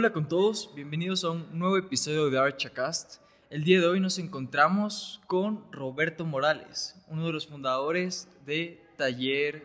[0.00, 3.20] Hola con todos, bienvenidos a un nuevo episodio de Archacast.
[3.50, 9.62] El día de hoy nos encontramos con Roberto Morales, uno de los fundadores de Taller,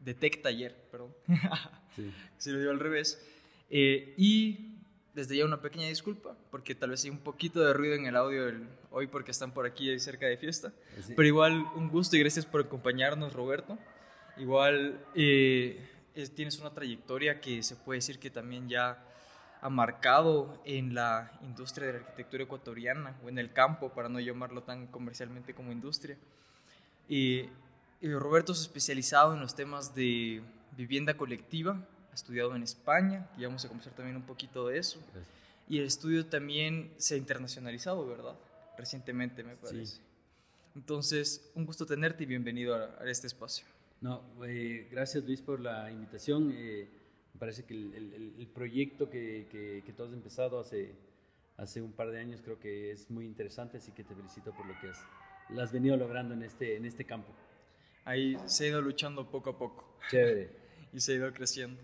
[0.00, 1.14] de Tech Taller, perdón.
[1.94, 2.12] Sí.
[2.38, 3.24] Se lo dio al revés.
[3.70, 4.80] Eh, y
[5.14, 8.16] desde ya una pequeña disculpa, porque tal vez hay un poquito de ruido en el
[8.16, 8.52] audio
[8.90, 10.72] hoy porque están por aquí cerca de fiesta.
[11.14, 13.78] Pero igual un gusto y gracias por acompañarnos, Roberto.
[14.38, 15.88] Igual eh,
[16.34, 19.04] tienes una trayectoria que se puede decir que también ya
[19.60, 24.20] ha marcado en la industria de la arquitectura ecuatoriana o en el campo, para no
[24.20, 26.16] llamarlo tan comercialmente como industria.
[27.08, 27.48] Y,
[28.00, 30.40] Roberto es especializado en los temas de
[30.76, 35.00] vivienda colectiva, ha estudiado en España, y vamos a conversar también un poquito de eso.
[35.68, 38.36] Y el estudio también se ha internacionalizado, ¿verdad?
[38.76, 40.00] Recientemente, me parece.
[40.76, 43.66] Entonces, un gusto tenerte y bienvenido a, este espacio.
[44.00, 46.52] No, eh, gracias Luis por la invitación.
[46.54, 46.88] Eh,
[47.38, 49.46] me parece que el, proyecto que,
[49.86, 50.92] que, tú has empezado hace,
[51.56, 54.66] hace un par de años creo que es muy interesante, así que te felicito por
[54.66, 54.98] lo que has,
[55.56, 57.32] has venido logrando en este, en este campo.
[58.04, 59.98] Ahí se ha ido luchando poco a poco.
[60.10, 60.50] Chévere.
[60.92, 61.80] y se ha ido creciendo.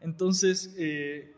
[0.00, 1.34] Entonces, eh,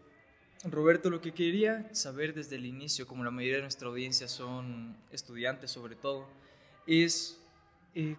[0.65, 4.95] Roberto, lo que quería saber desde el inicio, como la mayoría de nuestra audiencia son
[5.11, 6.29] estudiantes sobre todo,
[6.87, 7.41] es
[7.95, 8.15] eh,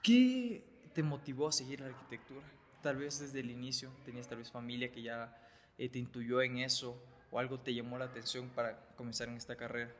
[0.00, 2.46] ¿qué te motivó a seguir la arquitectura?
[2.84, 5.34] Tal vez desde el inicio tenías tal vez familia que ya
[5.78, 9.56] eh, te intuyó en eso o algo te llamó la atención para comenzar en esta
[9.56, 9.90] carrera?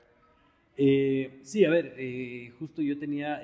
[0.77, 3.41] Eh, sí, a ver, eh, justo yo tenía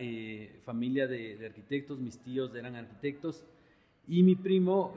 [0.63, 3.45] familia de, arquitectos, mis tíos eran arquitectos
[4.07, 4.95] y mi primo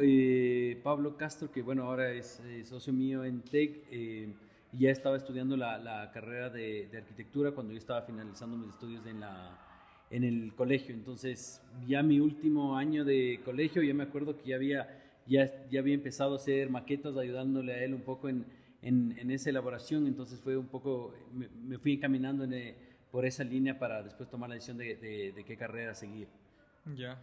[0.83, 4.35] Pablo Castro, que bueno, ahora es socio mío en TEC,
[4.73, 9.21] ya estaba estudiando la, carrera de, de, arquitectura cuando yo estaba finalizando mis estudios en
[9.21, 9.72] la,
[10.13, 10.93] en el colegio.
[10.93, 14.87] Entonces, ya mi último año de colegio, ya me acuerdo que ya había,
[15.25, 18.45] ya, ya había empezado a hacer maquetas ayudándole a él un poco en,
[18.83, 20.05] en, esa elaboración.
[20.05, 22.75] Entonces, fue un poco, me, fui encaminando eh,
[23.11, 26.27] por esa línea para después tomar la decisión de, de, qué carrera seguir.
[26.95, 27.19] Ya.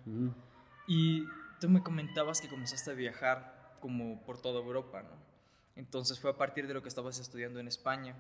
[0.89, 1.23] Y
[1.61, 5.31] tú me comentabas que comenzaste a viajar como por toda Europa, ¿no?
[5.77, 8.17] Entonces, fue a partir de lo que estabas estudiando en España.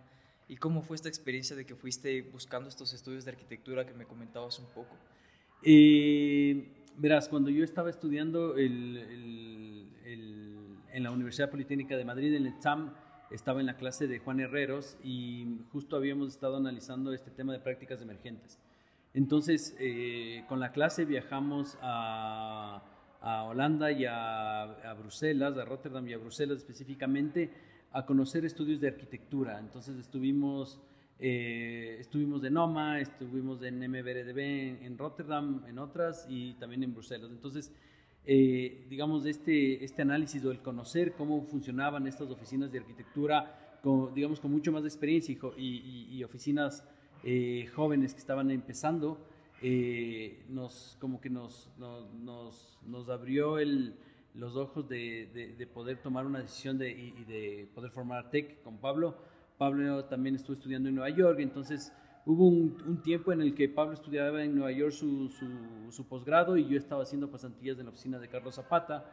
[0.50, 4.04] ¿Y cómo fue esta experiencia de que fuiste buscando estos estudios de arquitectura que me
[4.04, 4.96] comentabas un poco?
[5.62, 9.86] Eh, verás, cuando yo estaba estudiando en
[10.92, 12.92] la Universidad Politécnica de Madrid, en el TAM,
[13.30, 17.60] estaba en la clase de Juan Herreros y justo habíamos estado analizando este tema de
[17.60, 18.58] prácticas emergentes.
[19.14, 22.82] Entonces, eh, con la clase viajamos a,
[23.22, 27.50] Holanda y a, a, Bruselas, a Rotterdam y a Bruselas específicamente,
[27.92, 29.58] a conocer estudios de arquitectura.
[29.58, 30.80] Entonces estuvimos,
[31.18, 37.30] eh, estuvimos de NOMA, estuvimos en MBRDB en, Rotterdam, en otras y también en Bruselas.
[37.30, 37.72] Entonces,
[38.24, 44.14] eh, digamos, este, este análisis o el conocer cómo funcionaban estas oficinas de arquitectura, con,
[44.14, 46.84] digamos, con mucho más experiencia y, y, oficinas
[47.24, 49.26] eh, jóvenes que estaban empezando,
[50.48, 53.94] nos, como que nos, nos, nos abrió el
[54.34, 58.78] los ojos de, de, poder tomar una decisión de, y, de poder formar TEC con
[58.78, 59.16] Pablo.
[59.58, 61.92] Pablo también estuvo estudiando en Nueva York, entonces
[62.24, 65.46] hubo un, tiempo en el que Pablo estudiaba en Nueva York su, su,
[65.90, 69.04] su, posgrado y yo estaba haciendo pasantías en la oficina de Carlos Zapata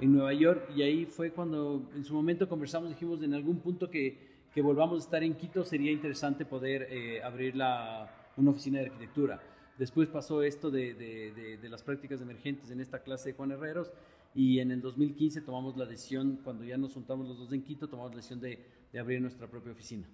[0.00, 3.90] en Nueva York y ahí fue cuando en su momento conversamos, dijimos en algún punto
[3.90, 8.80] que, que volvamos a estar en Quito sería interesante poder eh, abrir la, una oficina
[8.80, 9.40] de arquitectura.
[9.78, 13.92] Después pasó esto de, de, de, las prácticas emergentes en esta clase de Juan Herreros
[14.36, 17.88] y en el 2015 tomamos la decisión, cuando ya nos juntamos los dos en Quito,
[17.88, 20.06] tomamos la decisión de, de abrir nuestra propia oficina.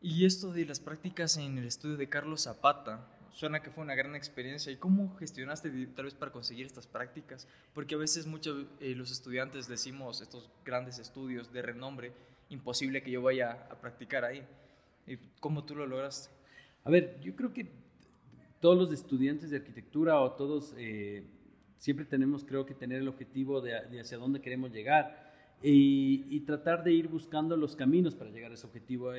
[0.00, 3.96] Y esto de las prácticas en el estudio de Carlos Zapata, suena que fue una
[3.96, 4.70] gran experiencia.
[4.70, 7.48] ¿Y cómo gestionaste tal vez para conseguir estas prácticas?
[7.74, 12.12] Porque a veces muchos eh, los estudiantes decimos estos grandes estudios de renombre,
[12.50, 14.46] imposible que yo vaya a practicar ahí.
[15.08, 16.30] ¿Y ¿Cómo tú lo lograste?
[16.84, 17.66] A ver, yo creo que
[18.60, 21.24] todos los estudiantes de arquitectura o todos eh,
[21.80, 25.32] siempre tenemos, creo que, tener el objetivo de, hacia dónde queremos llegar
[25.62, 29.10] y, tratar de ir buscando los caminos para llegar a ese objetivo.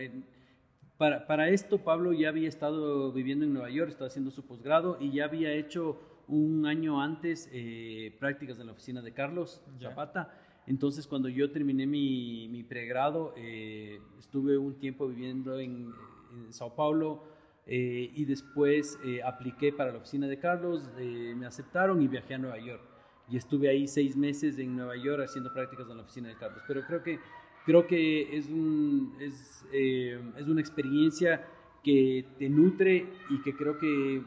[0.98, 4.98] para, para, esto, Pablo ya había estado viviendo en Nueva York, estaba haciendo su posgrado
[5.02, 10.32] y ya había hecho un año antes eh, prácticas en la oficina de Carlos Zapata.
[10.68, 15.92] Entonces, cuando yo terminé mi, mi pregrado, eh, estuve un tiempo viviendo en,
[16.32, 17.24] en Sao Paulo,
[17.68, 22.34] eh, y después eh, apliqué para la oficina de Carlos, eh, me aceptaron y viajé
[22.34, 22.82] a Nueva York.
[23.30, 26.62] Y estuve ahí seis meses en Nueva York haciendo prácticas en la oficina de Carlos.
[26.68, 27.20] Pero creo que,
[27.66, 31.48] creo que es, un, es, es una experiencia
[31.82, 34.22] que te nutre y que creo que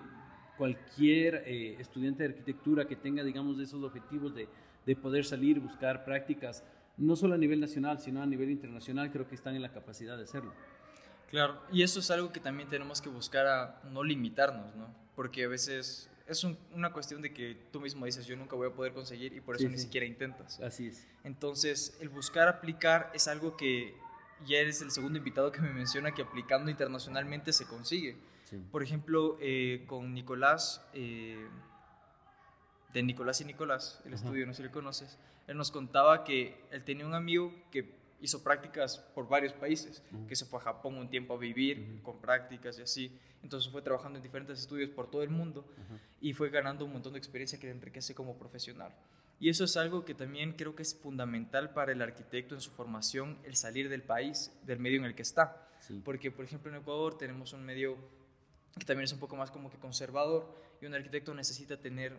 [0.57, 1.45] cualquier
[1.79, 4.49] estudiante de arquitectura que tenga, digamos, esos objetivos de,
[4.87, 6.65] de poder salir, buscar prácticas
[6.97, 10.17] no solo a nivel nacional, sino a nivel internacional, creo que están en la capacidad
[10.17, 10.53] de hacerlo.
[11.35, 14.87] Claro, y eso es algo que también tenemos que buscar a no limitarnos, ¿no?
[15.17, 18.73] Porque a veces es una cuestión de que tú mismo dices, yo nunca voy a
[18.73, 20.61] poder conseguir y por eso ni siquiera intentas.
[20.61, 21.09] Así es.
[21.25, 23.97] Entonces, el buscar aplicar es algo que
[24.47, 28.17] ya eres el segundo invitado que me menciona que aplicando internacionalmente se consigue.
[28.71, 31.49] Por ejemplo, eh, con Nicolás, eh,
[32.93, 36.65] de Nicolás y Nicolás, el estudio, no sé si le conoces, él nos contaba que
[36.71, 40.97] él tenía un amigo que hizo prácticas por varios países, que se fue a Japón
[40.97, 43.19] un tiempo a vivir con prácticas y así.
[43.43, 45.67] Entonces fue trabajando en diferentes estudios por todo el mundo
[46.23, 48.95] y fue ganando un montón de experiencia que le enriquece como profesional.
[49.39, 52.71] Y eso es algo que también creo que es fundamental para el arquitecto en su
[52.71, 55.69] formación, el salir del país, del medio en el que está.
[56.03, 57.99] Porque, por ejemplo, en Ecuador tenemos un medio
[58.79, 60.51] que también es un poco más como que conservador
[60.81, 62.19] y un arquitecto necesita tener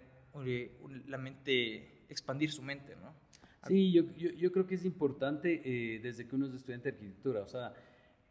[1.07, 3.12] la mente, expandir su mente, ¿no?
[3.67, 7.41] Sí, yo, yo, creo que es importante eh, desde que uno es estudiante de arquitectura,
[7.41, 7.73] o sea,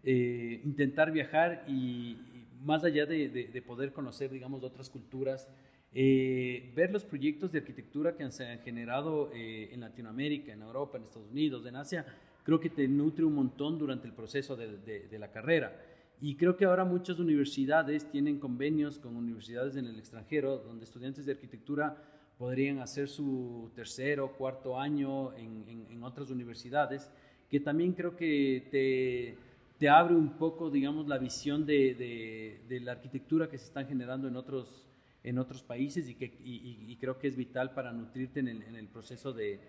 [0.05, 2.17] eh, intentar viajar y,
[2.63, 5.49] más allá de, de, poder conocer, digamos, otras culturas,
[5.93, 11.05] eh, ver los proyectos de arquitectura que se han generado en Latinoamérica, en Europa, en
[11.05, 12.07] Estados Unidos, en Asia,
[12.45, 14.79] creo que te nutre un montón durante el proceso de,
[15.11, 15.79] de la carrera.
[16.21, 21.27] Y creo que ahora muchas universidades tienen convenios con universidades en el extranjero, donde estudiantes
[21.27, 21.99] de arquitectura
[22.39, 27.11] podrían hacer su tercer o cuarto año en, en, otras universidades,
[27.51, 29.39] que también creo que te,
[29.79, 34.29] te, abre un poco, digamos, la visión de, de, la arquitectura que se están generando
[34.29, 34.87] en otros,
[35.23, 38.77] en otros países y, que, y, creo que es vital para nutrirte en el, en
[38.77, 39.61] el proceso de,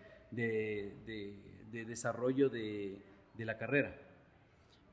[1.75, 3.01] de desarrollo de,
[3.37, 3.95] la carrera.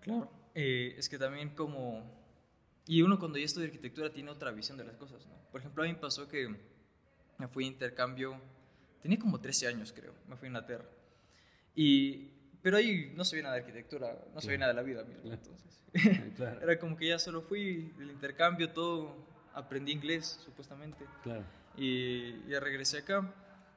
[0.00, 2.20] Claro, eh, es que también como...
[2.86, 5.34] Y uno cuando ya estudia arquitectura tiene otra visión de las cosas, ¿no?
[5.52, 6.48] Por ejemplo, a mí me pasó que
[7.42, 8.40] me fui a intercambio,
[9.02, 10.84] tenía como 13 años creo, me fui a Inglaterra.
[11.74, 12.30] Y,
[12.62, 15.82] pero ahí no sabía nada de arquitectura, no sabía nada de la vida mismo, entonces.
[16.62, 19.16] Era como que ya solo fui del intercambio, todo,
[19.54, 21.04] aprendí inglés supuestamente.
[21.24, 21.44] Claro.
[21.76, 23.34] Y ya regresé acá.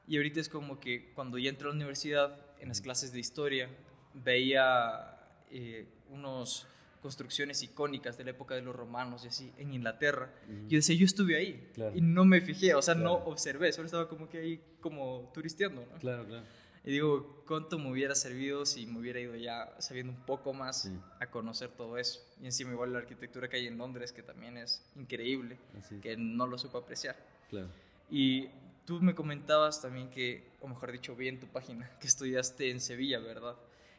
[0.08, 3.20] Y ahorita es como que cuando ya entré a la universidad, en las clases de
[3.20, 3.68] historia,
[4.14, 5.18] veía
[5.50, 6.68] eh, unos
[7.06, 10.34] construcciones icónicas de la época de los romanos y así en Inglaterra.
[10.68, 14.10] Yo decía, yo estuve ahí y no me fijé, o sea, no observé, solo estaba
[14.10, 16.00] como que ahí como turisteando, ¿no?
[16.00, 16.44] Claro, claro.
[16.84, 20.92] Y digo, ¿cuánto me hubiera servido si me hubiera ido ya sabiendo un poco más
[21.20, 22.26] a conocer todo eso?
[22.42, 25.60] Y encima igual la arquitectura que hay en Londres, que también es increíble,
[26.02, 27.16] que no lo supo apreciar.
[27.52, 27.68] Claro.
[28.10, 28.48] Y
[28.86, 32.80] tú me comentabas también que, o mejor dicho, vi en tu página, que estudiaste en
[32.80, 33.56] Sevilla, ¿verdad?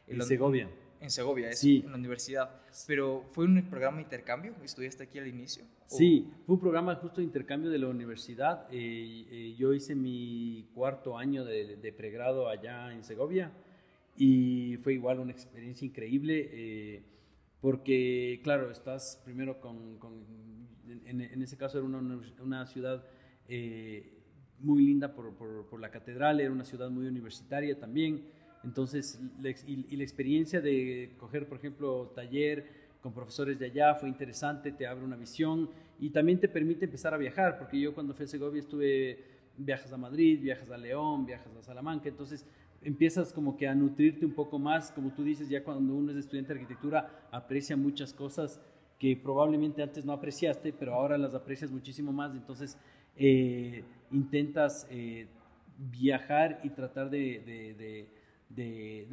[0.09, 0.69] En, Segovia
[1.00, 2.50] en Segovia, es en la universidad.
[2.87, 4.54] Pero ¿fue un programa de intercambio?
[4.62, 5.64] ¿Estudiaste aquí al inicio?
[5.87, 8.66] Sí, fue un programa justo de intercambio de la universidad.
[8.70, 13.52] Eh, eh, yo hice mi cuarto año de, pregrado allá en Segovia
[14.16, 17.02] y fue igual una experiencia increíble eh,
[17.60, 19.99] porque, claro, estás primero con,
[21.04, 23.04] en, ese caso era una, una ciudad
[24.58, 28.25] muy linda por, por, por la catedral, era una ciudad muy universitaria también
[28.66, 29.20] entonces,
[29.68, 32.66] y, la experiencia de coger, por ejemplo, taller
[33.00, 35.70] con profesores de allá fue interesante, te abre una visión
[36.00, 39.20] y también te permite empezar a viajar, porque yo cuando fui a Segovia estuve,
[39.56, 42.44] viajas a Madrid, viajas a León, viajas a Salamanca, entonces
[42.82, 46.18] empiezas como que a nutrirte un poco más, como tú dices, ya cuando uno es
[46.18, 48.61] estudiante de arquitectura aprecia muchas cosas
[48.99, 52.76] que probablemente antes no apreciaste, pero ahora las aprecias muchísimo más, entonces
[53.16, 55.28] eh, intentas eh,
[55.78, 58.15] viajar y tratar de de,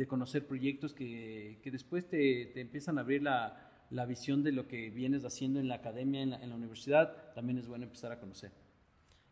[0.07, 4.67] conocer proyectos que, que después te, te, empiezan a abrir la, la, visión de lo
[4.67, 8.11] que vienes haciendo en la academia, en la, en la, universidad, también es bueno empezar
[8.11, 8.51] a conocer.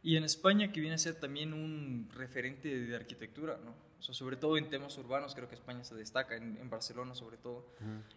[0.03, 3.75] Y en España, que viene a ser también un referente de arquitectura, ¿no?
[4.01, 7.13] O sea, sobre todo en temas urbanos, creo que España se destaca, en, en Barcelona
[7.13, 7.67] sobre todo.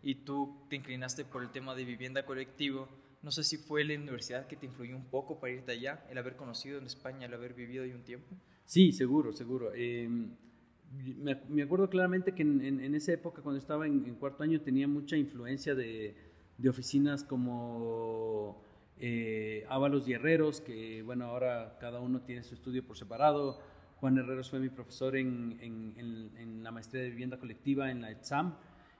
[0.03, 2.89] Y tú te inclinaste por el tema de vivienda colectiva.
[3.23, 6.17] No sé si fue la universidad que te influyó un poco para irte allá, el
[6.17, 8.35] haber conocido en España, el haber vivido ahí un tiempo.
[8.65, 9.73] Sí, seguro, seguro.
[9.75, 10.09] Eh,
[11.49, 15.75] me, acuerdo claramente que en, esa época, cuando estaba en, cuarto año, tenía mucha influencia
[15.75, 16.15] de,
[16.69, 18.63] oficinas como
[18.99, 23.61] eh, Ábalos y Herreros, que bueno, ahora cada uno tiene su estudio por separado.
[23.97, 28.55] Juan Herreros fue mi profesor en, en la maestría de vivienda colectiva en la ETSAM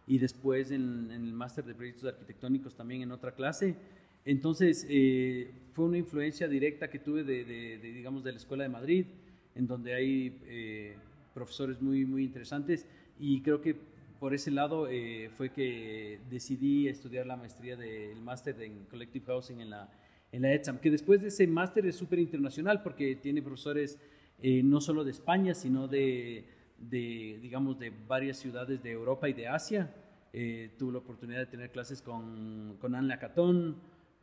[0.07, 3.77] y después en, el máster de proyectos arquitectónicos también en otra clase.
[4.25, 9.07] Entonces, eh, fue una influencia directa que tuve de, digamos, de la Escuela de Madrid,
[9.55, 10.41] en donde hay...
[10.47, 10.97] Eh,
[11.35, 12.87] profesores muy, muy interesantes
[13.19, 13.77] y creo que
[14.19, 19.61] por ese lado eh, fue que decidí estudiar la maestría del máster en Collective Housing
[19.61, 19.91] en la,
[20.33, 23.99] en la ETSAM, que después de ese máster es súper internacional porque tiene profesores
[24.43, 26.45] eh, no solo de España, sino de,
[26.79, 29.95] de, digamos, de varias ciudades de Europa y de Asia.
[30.33, 33.77] Eh, tuve la oportunidad de tener clases con, con Anne Lacatón,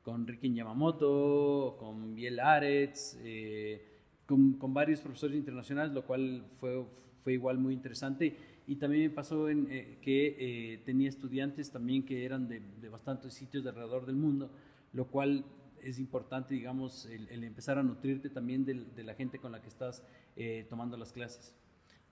[0.04, 3.91] con Ricky Yamamoto, con Biel Aretz, eh,
[4.32, 6.86] con, con, varios profesores internacionales, lo cual fue,
[7.22, 8.38] fue igual muy interesante.
[8.66, 12.88] Y también me pasó en, eh, que eh, tenía estudiantes también que eran de, de,
[12.88, 14.50] bastantes sitios de alrededor del mundo,
[14.94, 15.44] lo cual
[15.84, 19.62] es importante, digamos, el, el empezar a nutrirte también de, de, la gente con la
[19.62, 20.02] que estás
[20.38, 21.54] eh, tomando las clases.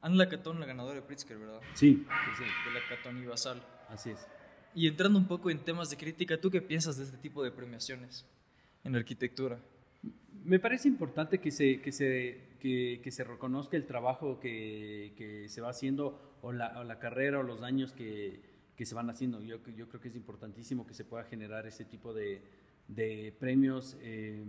[0.01, 1.61] Ana Lacatón, la ganadora de Pritzker, ¿verdad?
[1.73, 2.43] Sí, sí, sí.
[2.43, 3.63] De Lacatón y Basal.
[3.87, 4.27] Así es.
[4.75, 7.51] Y entrando un poco en temas de crítica, ¿tú qué piensas de este tipo de
[7.51, 8.25] premiaciones
[8.83, 9.59] en la arquitectura?
[10.43, 15.61] Me parece importante que se, que se, que, se reconozca el trabajo que, que, se
[15.61, 18.41] va haciendo o la, o la carrera o los años que,
[18.75, 19.41] que se van haciendo.
[19.41, 22.41] Yo, yo creo que es importantísimo que se pueda generar ese tipo de,
[22.87, 23.97] de premios.
[24.01, 24.43] Eh,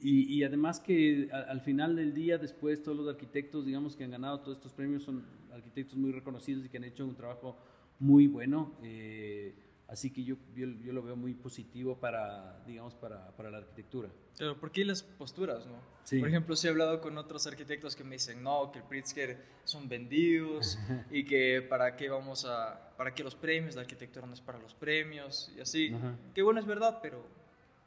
[0.00, 4.04] y, y, además que al, al, final del día, después todos los arquitectos, digamos, que
[4.04, 7.56] han ganado todos estos premios son arquitectos muy reconocidos y que han hecho un trabajo
[7.98, 8.72] muy bueno.
[8.82, 9.54] Eh,
[9.92, 14.08] así que yo, yo, yo, lo veo muy positivo para, digamos, para, para la arquitectura.
[14.36, 15.74] Claro, porque las posturas, ¿no?
[16.04, 16.18] Sí.
[16.18, 19.38] Por ejemplo, sí he hablado con otros arquitectos que me dicen, no, que el Pritzker
[19.64, 20.78] son vendidos
[21.10, 24.58] y que para qué vamos a, para qué los premios, la arquitectura no es para
[24.58, 25.92] los premios y así.
[25.94, 26.16] Ajá.
[26.34, 27.22] Que bueno, es verdad, pero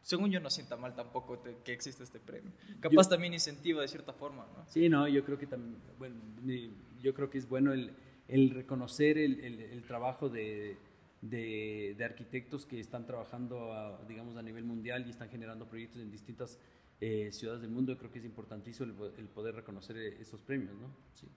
[0.04, 2.52] según yo no sienta mal tampoco te, que existe este premio.
[2.82, 4.64] Capaz yo, también incentiva de cierta forma, ¿no?
[4.68, 6.16] Sí, no, yo creo que también, bueno,
[7.02, 7.92] yo creo que es bueno el,
[8.28, 10.78] el reconocer el, el, el trabajo de,
[11.22, 16.02] de, de, arquitectos que están trabajando, a, digamos, a nivel mundial y están generando proyectos
[16.02, 16.60] en distintas
[17.02, 17.94] eh, ciudades del mundo.
[17.94, 20.88] Yo creo que es importantísimo el, poder reconocer esos premios, ¿no?
[21.14, 21.28] Sí.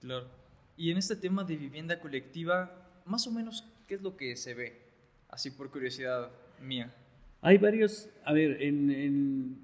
[0.00, 0.28] Claro.
[0.76, 4.54] Y en este tema de vivienda colectiva, más o menos, ¿qué es lo que se
[4.54, 4.82] ve?
[5.28, 6.30] Así por curiosidad
[6.60, 6.94] mía.
[7.40, 9.58] Hay varios, a ver, en, en,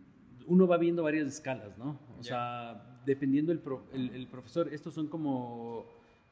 [0.47, 2.00] uno va viendo varias escalas, ¿no?
[2.18, 2.25] O yeah.
[2.25, 5.87] sea, dependiendo el, pro, el, el, profesor, estos son como,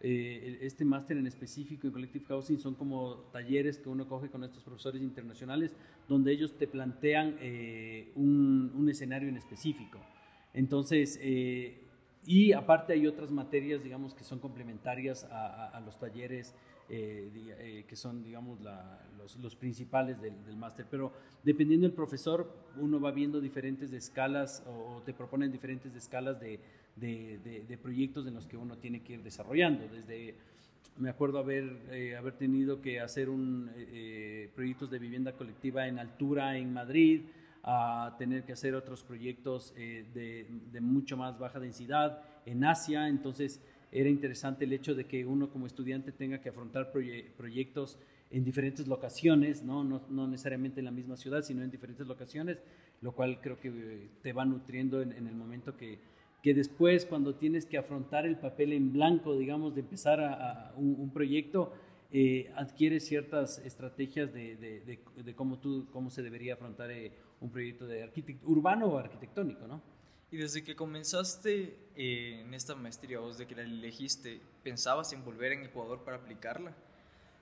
[0.05, 4.43] eh, este máster en específico en Collective Housing son como talleres que uno coge con
[4.43, 5.73] estos profesores internacionales,
[6.09, 10.01] donde ellos te plantean eh, un, un, escenario en específico.
[10.55, 11.79] Entonces, eh,
[12.27, 16.55] y aparte hay otras materias, digamos, que son complementarias a, a, a los talleres
[16.89, 20.85] eh, eh, que son, digamos, la, los, los, principales del, del máster.
[20.91, 21.11] Pero
[21.43, 26.61] dependiendo del profesor, uno va viendo diferentes escalas o, te proponen diferentes escalas de,
[26.97, 29.87] de, de, de, proyectos en los que uno tiene que ir desarrollando.
[29.89, 30.35] Desde,
[30.99, 35.99] me acuerdo haber, eh, haber tenido que hacer un, eh, proyectos de vivienda colectiva en
[35.99, 37.23] altura en Madrid,
[37.65, 43.09] a tener que hacer otros proyectos eh, de, de mucho más baja densidad en Asia.
[43.09, 43.61] Entonces,
[43.93, 47.99] era interesante el hecho de que uno como estudiante tenga que afrontar proye proyectos
[48.31, 49.85] en diferentes locaciones, ¿no?
[49.85, 52.59] No, no necesariamente en la misma ciudad, sino en diferentes locaciones,
[53.01, 55.99] lo cual creo que te va nutriendo en, en el momento que,
[56.43, 61.11] que después cuando tienes que afrontar el papel en blanco, digamos, de empezar a, un,
[61.11, 61.73] proyecto,
[62.11, 67.13] eh, adquieres ciertas estrategias de, de, de, de, cómo, tú, cómo se debería afrontar eh,
[67.41, 68.11] un proyecto de
[68.45, 69.81] urbano o arquitectónico, ¿no?
[70.33, 75.25] Y desde que comenzaste eh, en esta maestría, o desde que la elegiste, ¿pensabas en
[75.25, 76.75] volver en Ecuador para aplicarla?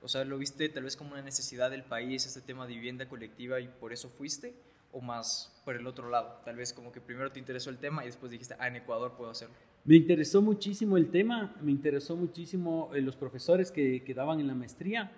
[0.02, 3.08] O sea, ¿lo viste tal vez como una necesidad del país, este tema de vivienda
[3.08, 4.54] colectiva, y por eso fuiste?
[4.92, 6.40] ¿O más por el otro lado?
[6.44, 9.14] Tal vez como que primero te interesó el tema y después dijiste, ah, en Ecuador
[9.16, 9.54] puedo hacerlo.
[9.84, 14.46] Me interesó muchísimo el tema, me interesó muchísimo eh, los profesores que, que, daban en
[14.46, 15.10] la maestría,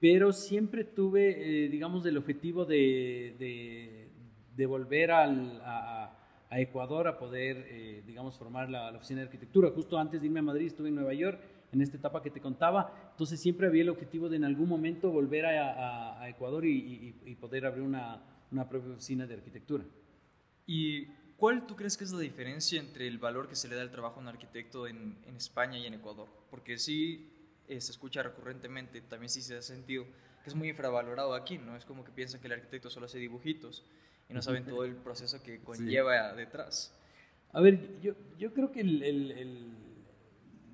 [0.00, 4.08] pero siempre tuve, eh, digamos, el objetivo de, de,
[4.54, 6.14] de volver al, a,
[6.50, 9.70] a Ecuador a poder, eh, digamos, formar la, la, oficina de arquitectura.
[9.70, 11.40] Justo antes de irme a Madrid estuve en Nueva York,
[11.72, 15.10] en esta etapa que te contaba, entonces siempre había el objetivo de en algún momento
[15.10, 18.20] volver a, a, a Ecuador y, y, y, poder abrir una,
[18.52, 19.84] una propia oficina de arquitectura.
[20.66, 21.06] ¿Y
[21.36, 23.90] cuál tú crees que es la diferencia entre el valor que se le da al
[23.90, 26.28] trabajo a un arquitecto en, en España y en Ecuador?
[26.50, 27.28] Porque sí
[27.68, 30.04] eh, se escucha recurrentemente, también sí se ha sentido
[30.42, 31.76] que es muy infravalorado aquí, ¿no?
[31.76, 33.84] Es como que piensan que el arquitecto solo hace dibujitos
[34.28, 36.36] y no saben todo el proceso que conlleva sí.
[36.36, 36.94] detrás.
[37.52, 39.70] A ver, yo, yo creo que el, el, el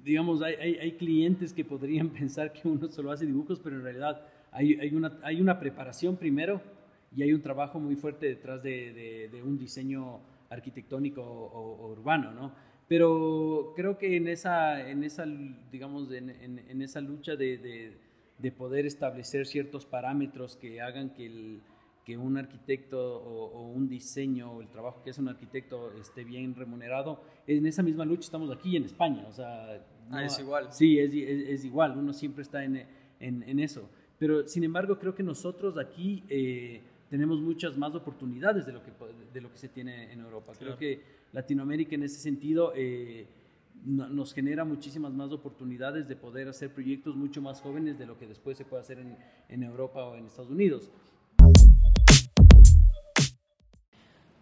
[0.05, 3.83] digamos, hay, hay, hay, clientes que podrían pensar que uno solo hace dibujos, pero en
[3.83, 6.63] realidad hay, hay, una, hay una preparación primero
[7.15, 11.93] y hay un trabajo muy fuerte detrás de, de, de un diseño arquitectónico o, o,
[11.93, 12.53] urbano, ¿no?
[12.87, 15.27] Pero creo que en esa, en esa
[15.71, 17.59] digamos, en, en, en esa lucha de,
[18.39, 21.61] de, poder establecer ciertos parámetros que hagan que el,
[22.07, 26.25] que un arquitecto o, o, un diseño o el trabajo que es un arquitecto esté
[26.25, 29.85] bien remunerado, en esa misma lucha estamos aquí en España, o sea...
[30.09, 30.73] No, ah, es igual.
[30.73, 32.87] Sí, es, es, es, igual, uno siempre está en,
[33.21, 33.91] en, en, eso.
[34.19, 38.93] Pero, sin embargo, creo que nosotros aquí eh, tenemos muchas más oportunidades de lo que,
[39.33, 40.53] de lo que se tiene en Europa.
[40.53, 40.79] Creo claro.
[40.79, 42.73] que Latinoamérica en ese sentido...
[42.75, 43.27] Eh,
[43.85, 48.27] nos genera muchísimas más oportunidades de poder hacer proyectos mucho más jóvenes de lo que
[48.27, 49.17] después se puede hacer en,
[49.49, 50.91] en Europa o en Estados Unidos.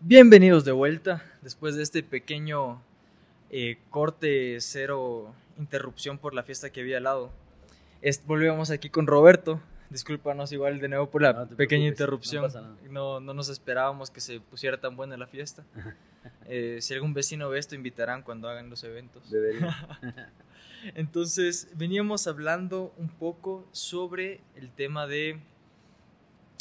[0.00, 2.80] Bienvenidos de vuelta después de este pequeño
[3.50, 7.30] eh, corte cero interrupción por la fiesta que había al lado.
[8.26, 9.60] volvemos aquí con Roberto.
[9.90, 12.50] Discúlpanos igual de nuevo por la pequeña interrupción.
[12.90, 15.64] No, no, nos esperábamos que se pusiera tan buena la fiesta.
[16.48, 19.32] Eh, si algún vecino ve esto, invitarán cuando hagan los eventos.
[20.94, 25.38] Entonces, veníamos hablando un poco sobre el tema de,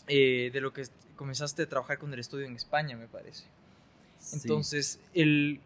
[0.07, 0.83] eh, de lo que
[1.15, 3.45] comenzaste a trabajar con el estudio en España, me parece.
[4.33, 5.61] Entonces, el,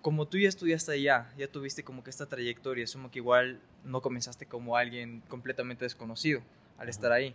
[0.00, 4.00] como tú ya estudiaste allá, ya tuviste como que esta trayectoria, asumo que igual no
[4.00, 6.42] comenzaste como alguien completamente desconocido
[6.82, 7.34] al estar ahí.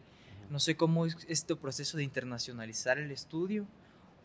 [0.50, 3.66] No sé cómo es este proceso de internacionalizar el estudio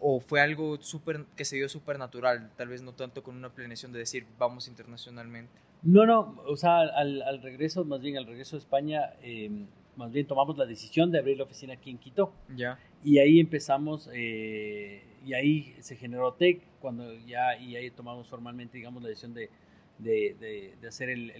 [0.00, 3.54] o fue algo super, que se dio súper natural, tal vez no tanto con una
[3.54, 5.52] planeación de decir vamos internacionalmente.
[5.82, 10.10] No, no, o sea, al, al regreso, más bien al regreso de España, em, más
[10.10, 12.32] bien tomamos la decisión de abrir la oficina aquí en Quito.
[12.56, 12.78] Ya.
[13.04, 18.78] Y ahí empezamos, eh, y ahí se generó TEC, cuando ya, y ahí tomamos formalmente,
[18.78, 19.50] digamos, la decisión de,
[19.98, 21.30] de, de, hacer el,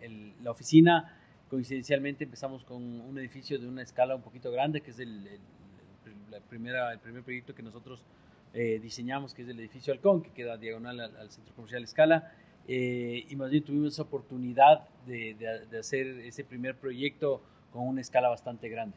[0.00, 1.21] el, la oficina.
[1.52, 5.22] Coincidencialmente empezamos con un edificio de una escala un poquito grande, que es el,
[6.30, 8.06] la primera, el primer proyecto que nosotros
[8.54, 12.32] eh, diseñamos, que es el edificio Halcón, que queda diagonal al, Centro Comercial Escala.
[12.66, 15.36] Eh, y más bien tuvimos esa oportunidad de,
[15.70, 18.96] de, hacer ese primer proyecto con una escala bastante grande.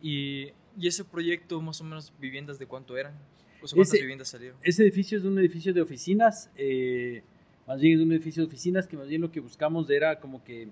[0.00, 3.18] ¿Y, y ese proyecto, más o menos, viviendas de cuánto eran?
[3.58, 4.56] ¿Cuántas viviendas salieron?
[4.62, 7.24] Ese edificio es un edificio de oficinas, eh,
[7.66, 10.44] más bien es un edificio de oficinas que más bien lo que buscamos era como
[10.44, 10.68] que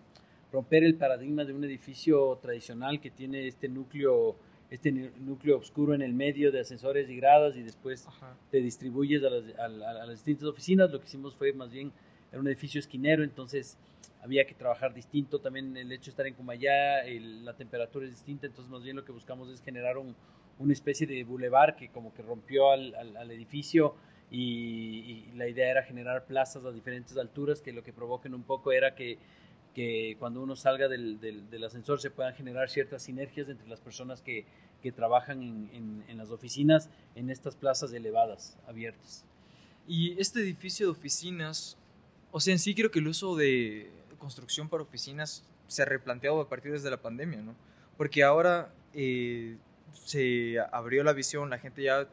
[0.57, 4.37] romper el paradigma de un edificio tradicional que tiene este núcleo
[4.71, 8.09] este núcleo oscuro en el medio de ascensores y gradas y después
[8.51, 10.91] te distribuyes a las, a las, distintas oficinas.
[10.91, 11.93] Lo que hicimos fue más bien,
[12.33, 13.79] era un edificio esquinero, entonces
[14.23, 15.39] había que trabajar distinto.
[15.41, 17.04] También el hecho de estar en Cumayá,
[17.45, 20.17] la temperatura es distinta, entonces más bien lo que buscamos es generar un,
[20.59, 23.95] una especie de bulevar que como que rompió al, al, edificio
[24.33, 28.73] y, la idea era generar plazas a diferentes alturas que lo que provoquen un poco
[28.73, 29.19] era que,
[29.76, 34.23] que cuando uno salga del, del, ascensor se puedan generar ciertas sinergias entre las personas
[34.23, 34.47] que,
[34.82, 39.26] que trabajan en, en, en las oficinas en estas plazas elevadas, abiertas.
[39.86, 41.76] Y este edificio de oficinas,
[42.32, 46.41] o sea, en sí creo que el uso de construcción para oficinas se ha replanteado
[46.41, 47.54] a partir desde la pandemia, ¿no?
[47.99, 49.58] Porque ahora eh,
[49.93, 52.08] se abrió la visión, la gente ya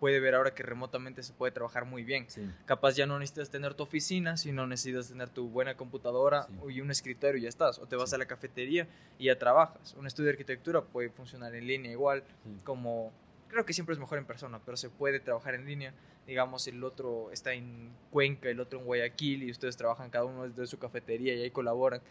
[0.00, 2.26] puede ver ahora que remotamente se puede trabajar muy bien.
[2.66, 6.90] Capaz ya no necesitas tener tu oficina, sino necesitas tener tu buena computadora y un
[6.90, 7.78] escritorio y ya estás.
[7.78, 9.94] O te vas a la cafetería y ya trabajas.
[9.94, 12.24] Un estudio de arquitectura puede funcionar en línea igual,
[12.64, 13.12] como
[13.48, 15.94] creo que siempre es mejor en persona, pero se puede trabajar en línea
[16.28, 20.46] digamos, el otro está en Cuenca, el otro en Guayaquil, y ustedes trabajan cada uno
[20.46, 22.02] desde su cafetería y ahí colaboran.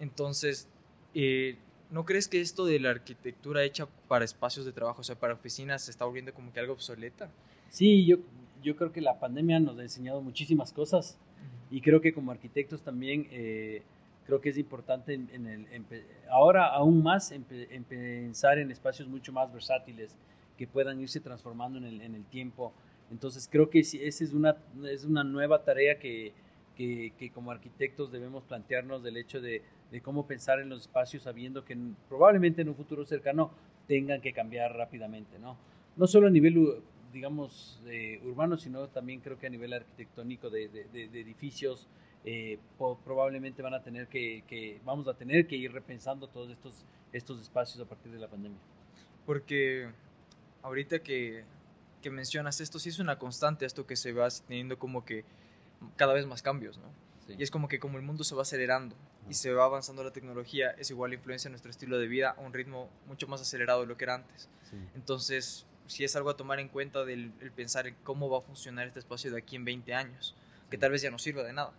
[0.00, 0.66] Entonces,
[1.14, 1.56] eh,
[1.92, 5.34] ¿no crees que esto de la arquitectura hecha para espacios de trabajo, o sea, para
[5.34, 7.30] oficinas, se está volviendo como que algo obsoleta?
[7.68, 8.16] Sí, yo,
[8.62, 11.18] yo creo que la pandemia nos ha enseñado muchísimas cosas
[11.70, 13.82] y creo que como arquitectos también eh,
[14.26, 15.18] creo que es importante
[16.30, 17.44] ahora aún más en,
[17.84, 20.16] pensar en espacios mucho más versátiles
[20.58, 22.72] que puedan irse transformando en el, el tiempo
[23.12, 24.56] entonces creo que esa es una,
[24.90, 26.32] es una nueva tarea que,
[26.76, 31.64] que, como arquitectos debemos plantearnos del hecho de, de, cómo pensar en los espacios sabiendo
[31.64, 31.76] que
[32.08, 33.52] probablemente en un futuro cercano
[33.86, 35.56] tengan que cambiar rápidamente, ¿no?
[35.96, 37.82] No solo a nivel, digamos,
[38.24, 41.86] urbano, sino también creo que a nivel arquitectónico de, de edificios,
[42.24, 42.58] eh,
[43.04, 47.40] probablemente van a tener que, que, vamos a tener que ir repensando todos estos, estos
[47.40, 48.58] espacios a partir de la pandemia.
[49.26, 49.88] Porque
[50.62, 51.44] ahorita que
[52.02, 55.24] que mencionas, esto sí es una constante, esto que se va teniendo como que
[55.96, 56.92] cada vez más cambios, ¿no?
[57.38, 58.94] Y es como que como el mundo se va acelerando
[59.28, 62.40] y se va avanzando la tecnología, es igual influencia en nuestro estilo de vida a
[62.40, 64.48] un ritmo mucho más acelerado de lo que era antes.
[64.94, 68.86] Entonces, sí es algo a tomar en cuenta del pensar en cómo va a funcionar
[68.86, 70.34] este espacio de aquí en 20 años,
[70.70, 71.72] que tal vez ya no sirva de nada.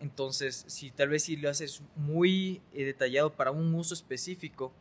[0.00, 4.72] Entonces, si tal vez si lo haces muy eh, detallado para un uso específico,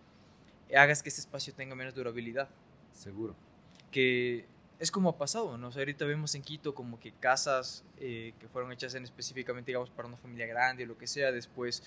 [0.75, 2.49] hagas que este espacio tenga menos durabilidad.
[2.93, 3.35] Seguro.
[3.91, 4.45] Que
[4.79, 5.67] es como ha pasado, ¿no?
[5.67, 10.07] ahorita vemos en Quito como que casas eh, que fueron hechas en específicamente, digamos, para
[10.07, 11.83] una familia grande o lo que sea, después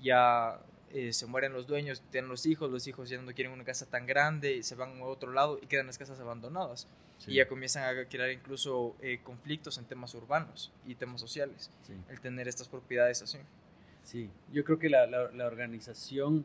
[0.00, 0.60] ya
[0.92, 3.86] eh, se mueren los dueños, tienen los hijos, los hijos ya no quieren una casa
[3.86, 6.86] tan grande y se van a otro lado y quedan las casas abandonadas.
[7.26, 11.70] Y ya comienzan a crear incluso eh, conflictos en temas urbanos y temas sociales,
[12.10, 13.38] el tener estas propiedades así.
[14.02, 16.44] Sí, yo creo que la, la, organización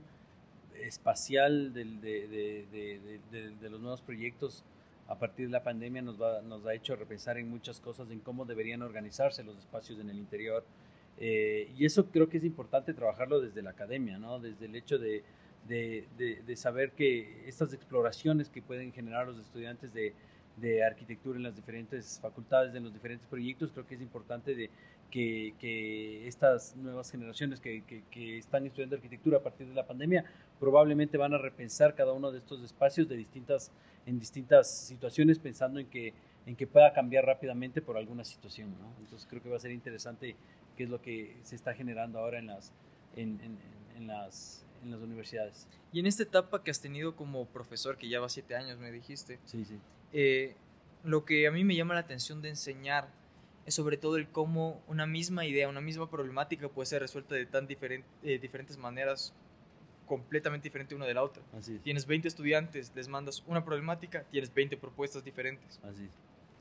[0.75, 4.63] espacial del, de, de, de, de, los nuevos proyectos
[5.09, 8.45] a partir de la pandemia nos, nos ha hecho repensar en muchas cosas, en cómo
[8.45, 10.63] deberían organizarse los espacios en el interior.
[11.17, 14.39] Eh, y eso creo que es importante trabajarlo desde la academia, ¿no?
[14.39, 15.23] desde el hecho de,
[15.67, 20.13] de, de, saber que estas exploraciones que pueden generar los estudiantes de,
[20.57, 24.69] de arquitectura en las diferentes facultades, en los diferentes proyectos, creo que es importante de
[25.09, 30.25] que, que estas nuevas generaciones que, que, están estudiando arquitectura a partir de la pandemia
[30.59, 33.71] probablemente van a repensar cada uno de estos espacios de distintas,
[34.05, 36.13] en distintas situaciones pensando en que,
[36.45, 38.71] en que pueda cambiar rápidamente por alguna situación.
[38.79, 38.93] ¿no?
[38.99, 40.35] Entonces creo que va a ser interesante
[40.77, 42.73] qué es lo que se está generando ahora en las,
[43.15, 43.57] en, en,
[43.97, 45.67] en las, en las universidades.
[45.91, 48.91] Y en esta etapa que has tenido como profesor, que ya va siete años, me
[48.91, 49.79] dijiste, sí, sí.
[50.13, 50.55] Eh,
[51.03, 53.07] lo que a mí me llama la atención de enseñar
[53.69, 57.45] es sobre todo el cómo una misma idea, una misma problemática puede ser resuelta de
[57.45, 59.31] tan eh, diferentes maneras
[60.07, 61.43] completamente diferente una de la otra.
[61.83, 65.79] Tienes 20 estudiantes, les mandas una problemática, tienes 20 propuestas diferentes.
[65.83, 66.09] Así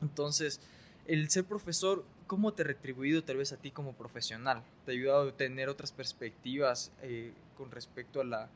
[0.02, 0.60] Entonces,
[1.06, 4.62] el ser profesor, ¿cómo te ha retribuido tal vez a ti como profesional?
[4.84, 8.50] ¿Te ha ayudado a tener otras perspectivas eh, con respecto a la,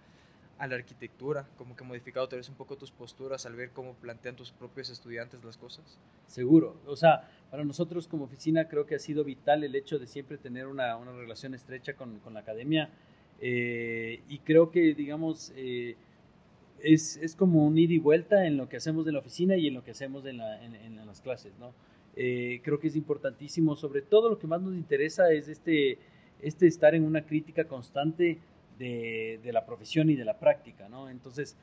[0.58, 3.94] a la arquitectura, como que modificado tal vez un poco tus posturas al ver cómo
[3.94, 5.98] plantean tus propios estudiantes las cosas?
[6.26, 10.06] Seguro, o sea, para nosotros como oficina creo que ha sido vital el hecho de
[10.06, 12.90] siempre tener una, una relación estrecha con, con la academia
[13.40, 15.96] eh, y creo que, digamos, eh,
[16.80, 19.66] es, es, como un ida y vuelta en lo que hacemos en la oficina y
[19.66, 21.72] en lo que hacemos en, la, en, en las clases, ¿no?
[22.14, 25.98] Eh, creo que es importantísimo, sobre todo lo que más nos interesa es este,
[26.40, 28.38] este estar en una crítica constante
[28.78, 31.08] de, la profesión y de la práctica, ¿no?
[31.08, 31.56] Entonces,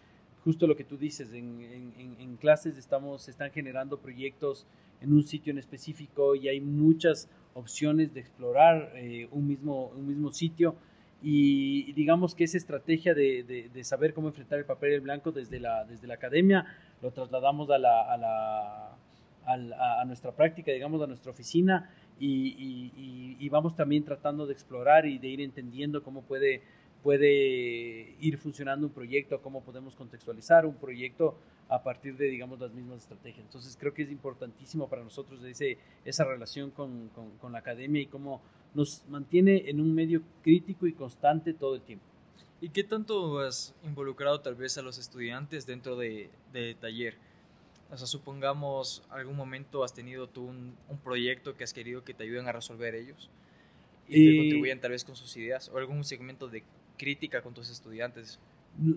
[0.44, 4.66] justo lo que tú dices, en, clases estamos, se están generando proyectos
[5.02, 10.08] en un sitio en específico y hay muchas opciones de explorar eh, un, mismo, un
[10.08, 10.76] mismo sitio
[11.22, 15.60] y, digamos que esa estrategia de, saber cómo enfrentar el papel y el blanco desde
[15.60, 16.66] la, desde la academia
[17.02, 18.98] lo trasladamos a, la, a, la,
[19.46, 25.18] a, nuestra práctica, digamos, a nuestra oficina y, y, vamos también tratando de explorar y
[25.18, 26.62] de ir entendiendo cómo puede
[27.04, 31.38] puede ir funcionando un proyecto, cómo podemos contextualizar un proyecto
[31.70, 33.46] a partir de, digamos, las mismas estrategias.
[33.46, 37.10] Entonces creo que es importantísimo para nosotros ese, esa relación con,
[37.40, 38.42] con, la academia y cómo
[38.74, 42.06] nos mantiene en un medio crítico y constante todo el tiempo.
[42.60, 47.16] ¿Y qué tanto has involucrado tal vez a los estudiantes dentro de, de taller?
[47.92, 52.14] O sea, supongamos algún momento has tenido tú un, un proyecto que has querido que
[52.14, 53.30] te ayuden a resolver ellos
[54.08, 56.64] y, y, que contribuyan tal vez con sus ideas o algún segmento de
[57.00, 58.40] crítica con tus estudiantes?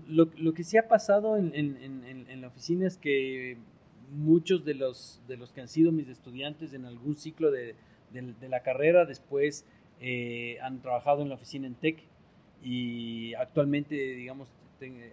[0.06, 3.56] Lo, lo que sí ha pasado en, en, en, la oficina es que
[4.10, 7.74] muchos de los, de los que han sido mis estudiantes en algún ciclo de,
[8.12, 9.64] de, la carrera después
[10.00, 12.02] eh, han trabajado en la oficina en TEC
[12.62, 14.48] y actualmente, digamos,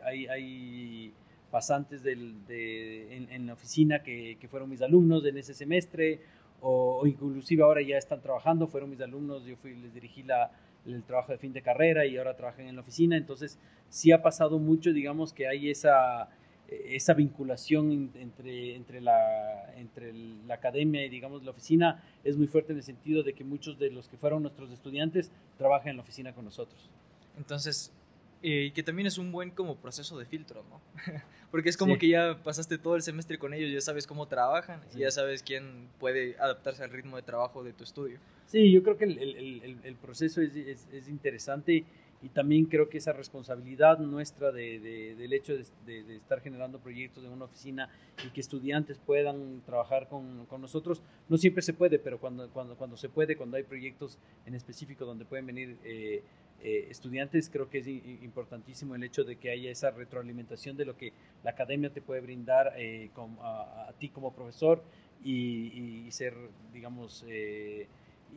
[0.04, 1.14] hay, hay
[1.50, 6.20] pasantes del, de, en, la oficina que, que, fueron mis alumnos en ese semestre
[6.62, 10.52] o, o, inclusive ahora ya están trabajando, fueron mis alumnos, yo fui, les dirigí la,
[10.86, 14.22] el trabajo de fin de carrera y ahora trabajan en la oficina, entonces sí ha
[14.22, 16.30] pasado mucho, digamos, que hay esa,
[16.68, 22.72] esa vinculación entre, entre, la, entre la academia y, digamos, la oficina es muy fuerte
[22.72, 26.04] en el sentido de que muchos de los que fueron nuestros estudiantes trabajan en la
[26.04, 26.90] oficina con nosotros.
[27.38, 27.92] Entonces,
[28.42, 30.82] y que también es un buen como proceso de filtro, ¿no?
[31.52, 34.82] Porque es como que ya pasaste todo el semestre con ellos, ya sabes cómo trabajan
[34.96, 38.20] y ya sabes quién puede adaptarse al ritmo de trabajo de tu estudio.
[38.46, 41.86] Sí, yo creo que el, el, el, proceso es, es, es, interesante
[42.22, 46.80] y también creo que esa responsabilidad nuestra de, de, del hecho de, de, estar generando
[46.80, 47.90] proyectos en una oficina
[48.26, 52.76] y que estudiantes puedan trabajar con, con, nosotros, no siempre se puede, pero cuando, cuando,
[52.76, 56.24] cuando se puede, cuando hay proyectos en específico donde pueden venir eh,
[56.62, 60.98] eh, estudiantes, creo que es importantísimo el hecho de que haya esa retroalimentación de lo
[60.98, 63.10] que la academia te puede brindar eh,
[63.42, 64.84] a, a, ti como profesor
[65.24, 66.34] y, y ser,
[66.74, 67.88] digamos, eh,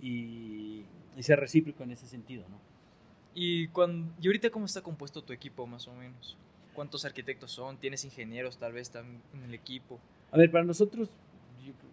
[0.00, 0.85] y,
[1.20, 2.58] ser recíproco en ese sentido, ¿no?
[3.35, 6.37] ¿Y, cuando, ¿Y ahorita cómo está compuesto tu equipo, más o menos?
[6.74, 7.76] ¿Cuántos arquitectos son?
[7.78, 10.00] ¿Tienes ingenieros tal vez también en el equipo?
[10.30, 11.11] A ver, para nosotros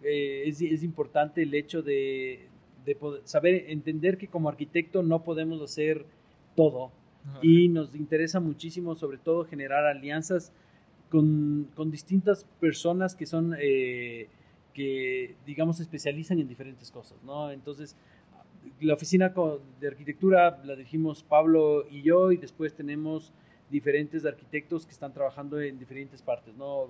[0.02, 2.48] eh, es, es, importante el hecho de,
[2.84, 6.06] de poder saber, entender que como arquitecto no podemos hacer
[6.56, 6.92] todo
[7.42, 10.52] y nos interesa muchísimo sobre todo generar alianzas
[11.10, 13.54] con, con distintas personas que son...
[13.60, 14.28] Eh,
[14.72, 17.50] que, digamos, se especializan en diferentes cosas, ¿no?
[17.50, 17.96] Entonces,
[18.80, 19.32] la oficina
[19.80, 23.32] de arquitectura la dirigimos Pablo y yo, y después tenemos
[23.70, 26.88] diferentes arquitectos que están trabajando en diferentes partes, ¿no?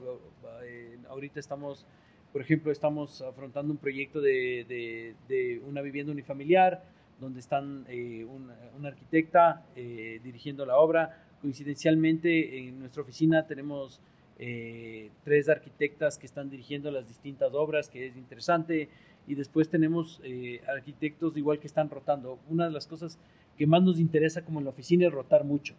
[1.08, 1.86] Ahorita estamos,
[2.32, 6.84] por ejemplo, estamos afrontando un proyecto de, de, una vivienda unifamiliar,
[7.20, 11.24] donde están eh, una, arquitecta eh, dirigiendo la obra.
[11.40, 14.00] Coincidencialmente, en nuestra oficina tenemos
[14.42, 18.88] eh, tres arquitectas que están dirigiendo las distintas obras, que es interesante,
[19.26, 22.38] y después tenemos eh, arquitectos igual que están rotando.
[22.48, 23.18] Una de las cosas
[23.58, 25.74] que más nos interesa como en la oficina es rotar mucho.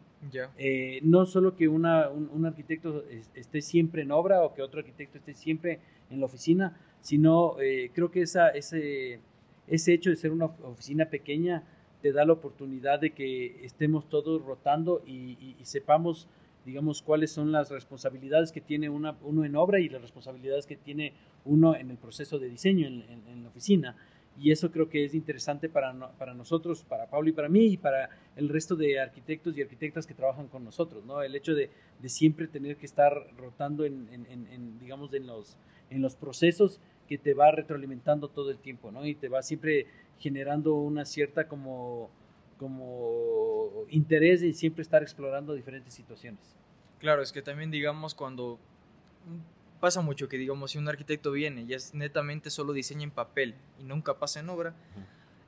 [0.59, 5.17] Eh, no solo que una, un, arquitecto esté siempre en obra o que otro arquitecto
[5.17, 5.79] esté siempre
[6.11, 7.55] en la oficina, sino
[7.95, 9.21] creo que esa, ese,
[9.67, 11.63] ese hecho de ser una oficina pequeña
[12.01, 16.27] te da la oportunidad de que estemos todos rotando y, sepamos,
[16.65, 20.75] digamos, cuáles son las responsabilidades que tiene una, uno en obra y las responsabilidades que
[20.75, 21.13] tiene
[21.45, 23.95] uno en el proceso de diseño en, la oficina.
[24.39, 27.77] Y eso creo que es interesante para, para nosotros, para Pablo y para mí y
[27.77, 31.21] para el resto de arquitectos y arquitectas que trabajan con nosotros, ¿no?
[31.21, 31.69] El hecho de,
[32.01, 35.57] de siempre tener que estar rotando en, en, digamos, en los,
[35.89, 36.79] en los procesos
[37.11, 39.05] que te va retroalimentando todo el tiempo, ¿no?
[39.05, 39.85] Y te va siempre
[40.17, 42.09] generando una cierta como,
[42.57, 46.55] como interés en siempre estar explorando diferentes situaciones.
[46.99, 48.59] Claro, es que también digamos cuando
[49.81, 53.55] pasa mucho que digamos si un arquitecto viene y es netamente solo diseña en papel
[53.77, 54.73] y nunca pasa en obra,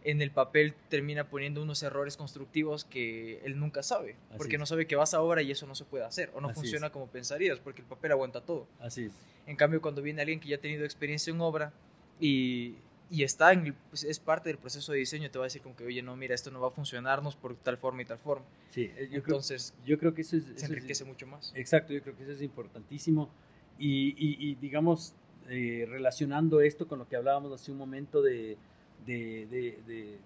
[0.04, 4.88] en el papel termina poniendo unos errores constructivos que él nunca sabe, porque no sabe
[4.88, 7.60] que vas a obra y eso no se puede hacer o no funciona como pensarías,
[7.60, 8.68] porque el papel aguanta todo.
[8.80, 9.14] Así es.
[9.46, 11.74] En cambio, cuando viene alguien que ya ha tenido experiencia en obra
[12.20, 12.76] y
[13.14, 15.76] y está en pues, es parte del proceso de diseño, te va a decir como
[15.76, 18.44] que, oye, no, mira, esto no va a funcionarnos por tal forma y tal forma.
[18.72, 21.54] Sí, eh, yo Entonces, creo, yo creo que eso, es, se enriquece mucho más.
[21.56, 23.30] Exacto, yo creo que eso es importantísimo.
[23.78, 25.14] Y, y, digamos,
[25.48, 28.58] eh, relacionando esto con lo que hablábamos hace un momento de,
[29.06, 30.20] de, de,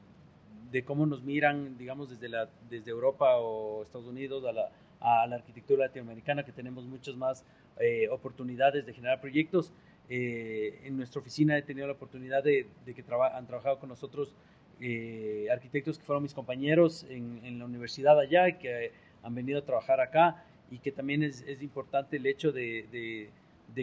[0.72, 5.28] de, cómo nos miran, digamos, desde, la, desde Europa o Estados Unidos a la, a
[5.28, 7.44] la arquitectura latinoamericana, que tenemos muchas más
[7.80, 9.72] eh, oportunidades de generar proyectos.
[10.10, 14.34] Eh, en nuestra oficina he tenido la oportunidad de, que han trabajado con nosotros
[14.80, 18.92] eh, arquitectos que fueron mis compañeros en, la universidad allá y que
[19.24, 23.30] han venido a trabajar acá y que también es, importante el hecho de,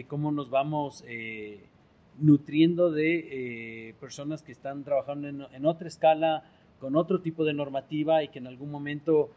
[0.07, 1.03] cómo nos vamos
[2.19, 6.43] nutriendo de personas que están trabajando en, otra escala,
[6.79, 9.31] con otro tipo de normativa y que en algún momento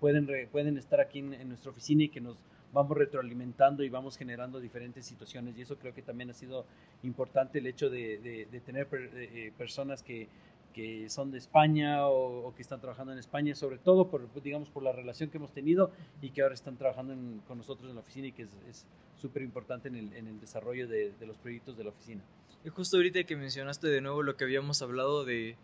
[0.00, 2.36] pueden, pueden estar aquí en nuestra oficina y que nos
[2.74, 5.56] vamos retroalimentando y vamos generando diferentes situaciones.
[5.56, 6.66] Y eso creo que también ha sido
[7.04, 10.28] importante el hecho de, tener eh, personas que,
[10.74, 14.82] que, son de España o, que están trabajando en España, sobre todo por, digamos, por
[14.82, 17.14] la relación que hemos tenido y que ahora están trabajando
[17.46, 18.86] con nosotros en la oficina y que es
[19.24, 22.22] súper importante en el, en el, desarrollo de, los proyectos de la oficina.
[22.62, 25.56] Y justo ahorita que mencionaste de nuevo lo que habíamos hablado de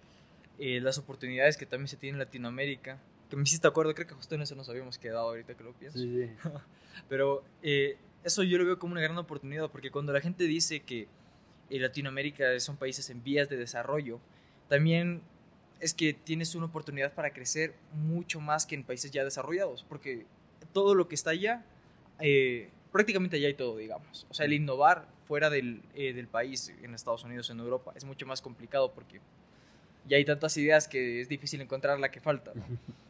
[0.58, 4.14] eh, las oportunidades que también se tienen en Latinoamérica, que me hiciste acuerdo, creo que
[4.14, 5.98] justo en eso nos habíamos quedado ahorita que lo pienso.
[5.98, 6.30] Sí,
[7.10, 10.80] Pero eh, eso yo lo veo como una gran oportunidad, porque cuando la gente dice
[10.80, 11.06] que
[11.68, 14.20] eh, Latinoamérica son países en vías de desarrollo,
[14.70, 15.20] también
[15.80, 20.26] es que tienes una oportunidad para crecer mucho más que en países ya desarrollados, porque
[20.72, 21.64] todo lo que está allá,
[22.20, 24.26] eh, prácticamente allá hay todo, digamos.
[24.30, 28.26] O sea, el innovar fuera del, del país, en Estados Unidos, en Europa, es mucho
[28.26, 29.20] más complicado porque
[30.06, 32.52] ya hay tantas ideas que es difícil encontrar la que falta.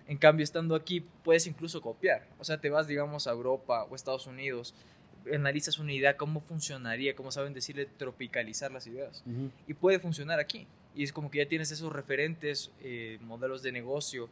[0.09, 2.27] En cambio, estando aquí, puedes incluso copiar.
[2.41, 4.75] O sea, te vas, digamos, a Europa o Estados Unidos,
[5.33, 9.23] analizas una idea, cómo funcionaría, cómo saben decirle tropicalizar las ideas.
[9.69, 10.67] Y puede funcionar aquí.
[10.95, 14.29] Y es como que ya tienes esos referentes, eh, modelos de negocio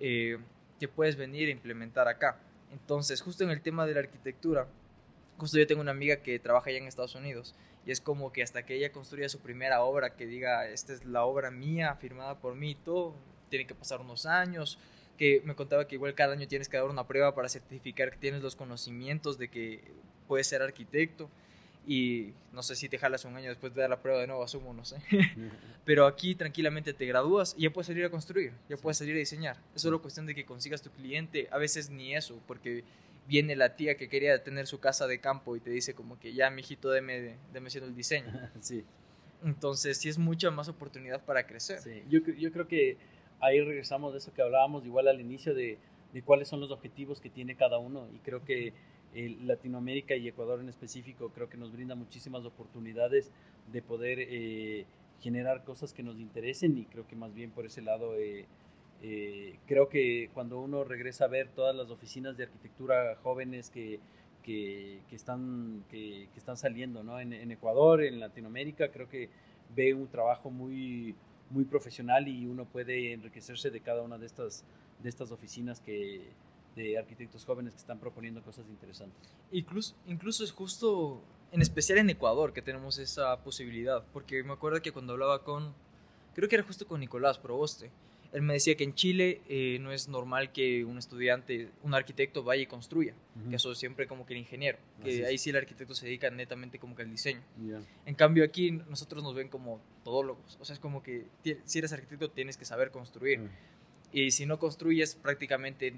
[0.00, 0.38] eh,
[0.78, 2.38] que puedes venir a implementar acá.
[2.72, 4.68] Entonces, justo en el tema de la arquitectura,
[5.38, 7.54] justo yo tengo una amiga que trabaja allá en Estados Unidos
[7.86, 11.04] y es como que hasta que ella construya su primera obra, que diga, esta es
[11.04, 13.14] la obra mía, firmada por mí todo,
[13.48, 14.78] tiene que pasar unos años,
[15.16, 18.18] que me contaba que igual cada año tienes que dar una prueba para certificar que
[18.18, 19.80] tienes los conocimientos de que
[20.26, 21.30] puedes ser arquitecto
[21.88, 24.44] y no sé si te jalas un año después de dar la prueba de nuevo,
[24.44, 24.96] asumo, no sé.
[25.86, 29.18] Pero aquí tranquilamente te gradúas y ya puedes salir a construir, ya puedes salir a
[29.18, 29.56] diseñar.
[29.74, 32.84] Es solo cuestión de que consigas tu cliente, a veces ni eso, porque
[33.26, 36.34] viene la tía que quería tener su casa de campo y te dice como que
[36.34, 38.26] ya, mijito, deme, deme haciendo el diseño.
[38.60, 38.84] Sí.
[39.42, 41.78] Entonces sí es mucha más oportunidad para crecer.
[41.78, 42.98] Sí, yo, yo creo que
[43.40, 45.78] ahí regresamos de eso que hablábamos igual al inicio de,
[46.12, 48.74] de cuáles son los objetivos que tiene cada uno y creo que
[49.14, 53.30] Latinoamérica y Ecuador en específico creo que nos brinda muchísimas oportunidades
[53.72, 54.86] de poder eh,
[55.20, 58.46] generar cosas que nos interesen y creo que más bien por ese lado eh,
[59.02, 63.98] eh, creo que cuando uno regresa a ver todas las oficinas de arquitectura jóvenes que,
[64.42, 67.18] que, que están, que, que, están saliendo ¿no?
[67.18, 69.30] en, en Ecuador, en Latinoamérica, creo que
[69.74, 71.14] ve un trabajo muy,
[71.50, 74.64] muy profesional y uno puede enriquecerse de cada una de estas,
[75.02, 76.22] de estas oficinas que,
[76.78, 79.34] de arquitectos jóvenes que están proponiendo cosas interesantes.
[79.50, 84.80] Incluso, incluso es justo, en especial en Ecuador, que tenemos esa posibilidad, porque me acuerdo
[84.80, 85.74] que cuando hablaba con,
[86.34, 87.90] creo que era justo con Nicolás Proboste,
[88.32, 92.44] él me decía que en Chile eh, no es normal que un estudiante, un arquitecto
[92.44, 93.14] vaya y construya,
[93.48, 96.78] que eso siempre como que el ingeniero, que ahí sí el arquitecto se dedica netamente
[96.78, 97.40] como que al diseño.
[98.04, 101.26] En cambio aquí nosotros nos ven como todólogos, o sea, es como que
[101.64, 103.40] si eres arquitecto tienes que saber construir.
[103.40, 103.50] Mm.
[104.12, 105.94] Y si no construyes prácticamente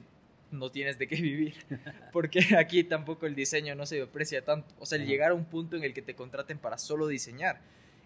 [0.50, 1.54] no tienes de qué vivir,
[2.12, 4.74] porque aquí tampoco el diseño no se aprecia tanto.
[4.78, 7.60] O sea, el llegar a un punto en el que te contraten para solo diseñar,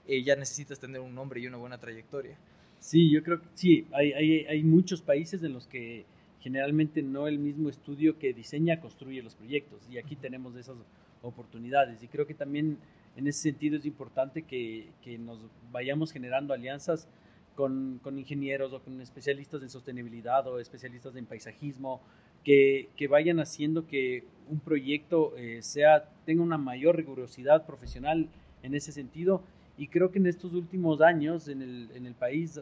[0.06, 2.36] eh, ya necesitas tener un nombre y una buena trayectoria.
[2.78, 6.04] Sí, yo creo que sí, hay, hay, hay, muchos países en los que
[6.40, 10.76] generalmente no el mismo estudio que diseña construye los proyectos y aquí tenemos esas
[11.22, 12.76] oportunidades y creo que también
[13.16, 15.38] en ese sentido es importante que, que nos
[15.72, 17.08] vayamos generando alianzas
[17.54, 22.02] con, con, ingenieros o con especialistas en sostenibilidad o especialistas en paisajismo
[22.44, 28.28] que, que vayan haciendo que un proyecto eh, sea, tenga una mayor rigurosidad profesional
[28.62, 29.42] en ese sentido.
[29.76, 32.60] Y creo que en estos últimos años en el, en el país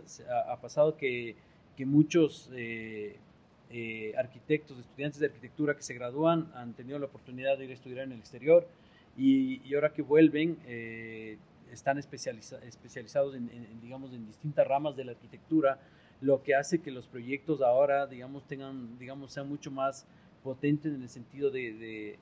[0.49, 1.37] ha, pasado que,
[1.77, 3.16] que muchos eh,
[3.71, 7.75] eh, arquitectos, estudiantes de arquitectura que se gradúan han tenido la oportunidad de ir a
[7.75, 8.66] estudiar en el exterior
[9.16, 11.37] y, y ahora que vuelven eh,
[11.73, 15.79] están especializados en, digamos, en distintas ramas de la arquitectura,
[16.22, 20.06] lo que hace que los proyectos ahora, digamos, tengan, digamos, sean mucho más
[20.42, 22.18] potentes en el sentido de,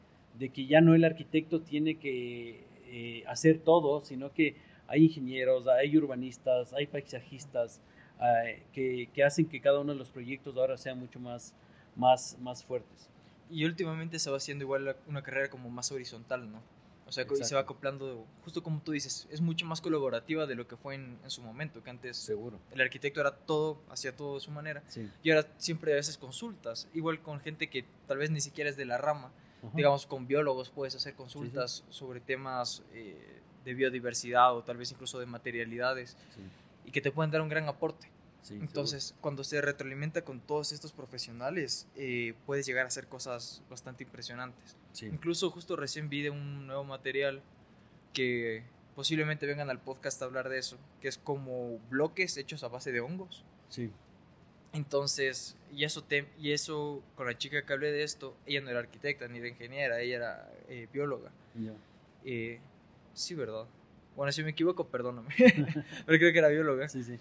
[0.53, 2.65] que ya no el arquitecto tiene que
[3.29, 4.57] hacer todo, sino que
[4.89, 7.81] hay ingenieros, hay urbanistas, hay paisajistas
[8.21, 11.55] eh, que, que, hacen que cada uno de los proyectos ahora sean mucho más,
[11.95, 13.09] más, más fuertes.
[13.49, 16.61] Y últimamente se va haciendo igual una carrera como más horizontal, ¿no?
[17.11, 20.69] O sea, se va acoplando, justo como tú dices, es mucho más colaborativa de lo
[20.69, 22.61] que fue en, en su momento, que antes Seguro.
[22.71, 24.85] el arquitecto era todo, hacía todo de su manera.
[25.25, 28.77] Y ahora siempre a veces consultas, igual con gente que tal vez ni siquiera es
[28.77, 29.33] de la rama,
[29.75, 35.19] digamos con biólogos puedes hacer consultas sobre temas eh, de biodiversidad o tal vez incluso
[35.19, 36.17] de materialidades
[36.85, 38.09] y que te pueden dar un gran aporte.
[38.49, 44.05] Entonces, cuando se retroalimenta con todos estos profesionales, eh, puedes llegar a hacer cosas bastante
[44.05, 44.77] impresionantes.
[45.03, 47.43] Incluso justo recién vi de un nuevo material
[48.13, 52.69] que posiblemente vengan al podcast a hablar de eso, que es como bloques hechos a
[52.69, 53.45] base de hongos.
[53.69, 53.91] Sí.
[54.73, 58.71] Entonces, y eso, te, y eso con la chica que hablé de esto, ella no
[58.71, 61.31] era arquitecta ni era ingeniera, ella era eh, bióloga.
[62.25, 62.61] Eh,
[63.15, 63.67] Sí, ¿verdad?
[64.17, 65.29] Bueno, si me equivoco, perdóname.
[65.37, 66.89] Pero creo que era bióloga.
[66.89, 67.19] Sí, sí.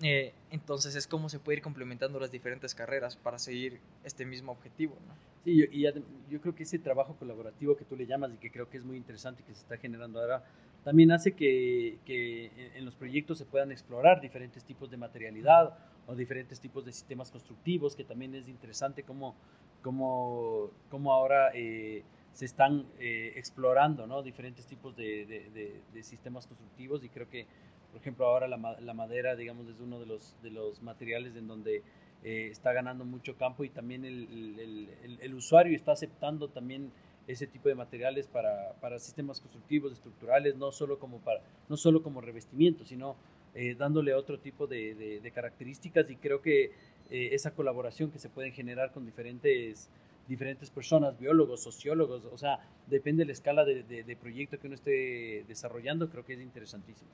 [0.00, 4.52] Eh, entonces es como se puede ir complementando las diferentes carreras para seguir este mismo
[4.52, 5.14] objetivo, ¿no?
[5.44, 8.68] Sí, y yo, creo que ese trabajo colaborativo que tú le llamas y que creo
[8.68, 10.44] que es muy interesante que se está generando ahora,
[10.84, 16.14] también hace que, que en los proyectos se puedan explorar diferentes tipos de materialidad o
[16.14, 19.34] diferentes tipos de sistemas constructivos, que también es interesante cómo,
[19.82, 21.50] cómo, cómo ahora...
[21.54, 22.04] Eh,
[22.38, 24.22] se están eh, explorando ¿no?
[24.22, 27.48] diferentes tipos de, de, sistemas constructivos y creo que,
[27.90, 31.46] por ejemplo, ahora la, la, madera, digamos, es uno de los, de los materiales en
[31.46, 31.82] donde
[32.24, 34.88] eh, está ganando mucho campo y también el,
[35.20, 36.90] el, usuario está aceptando también
[37.26, 42.02] ese tipo de materiales para, para, sistemas constructivos, estructurales, no solo como, para, no solo
[42.02, 43.16] como revestimiento, sino
[43.54, 46.72] eh, dándole otro tipo de, características y creo que
[47.10, 49.88] esa colaboración que se puede generar con diferentes
[50.28, 54.74] diferentes personas, biólogos, sociólogos, o sea, depende de la escala de, de, proyecto que uno
[54.74, 57.10] esté desarrollando, creo que es interesantísimo.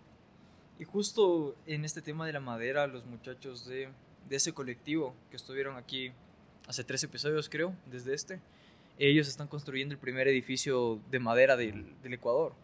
[0.79, 3.89] Y justo en este tema de la madera, los muchachos de,
[4.29, 6.13] de ese colectivo que estuvieron aquí
[6.67, 8.41] hace tres episodios, creo, desde este,
[8.99, 12.55] ellos están construyendo el primer edificio de madera del, del Ecuador,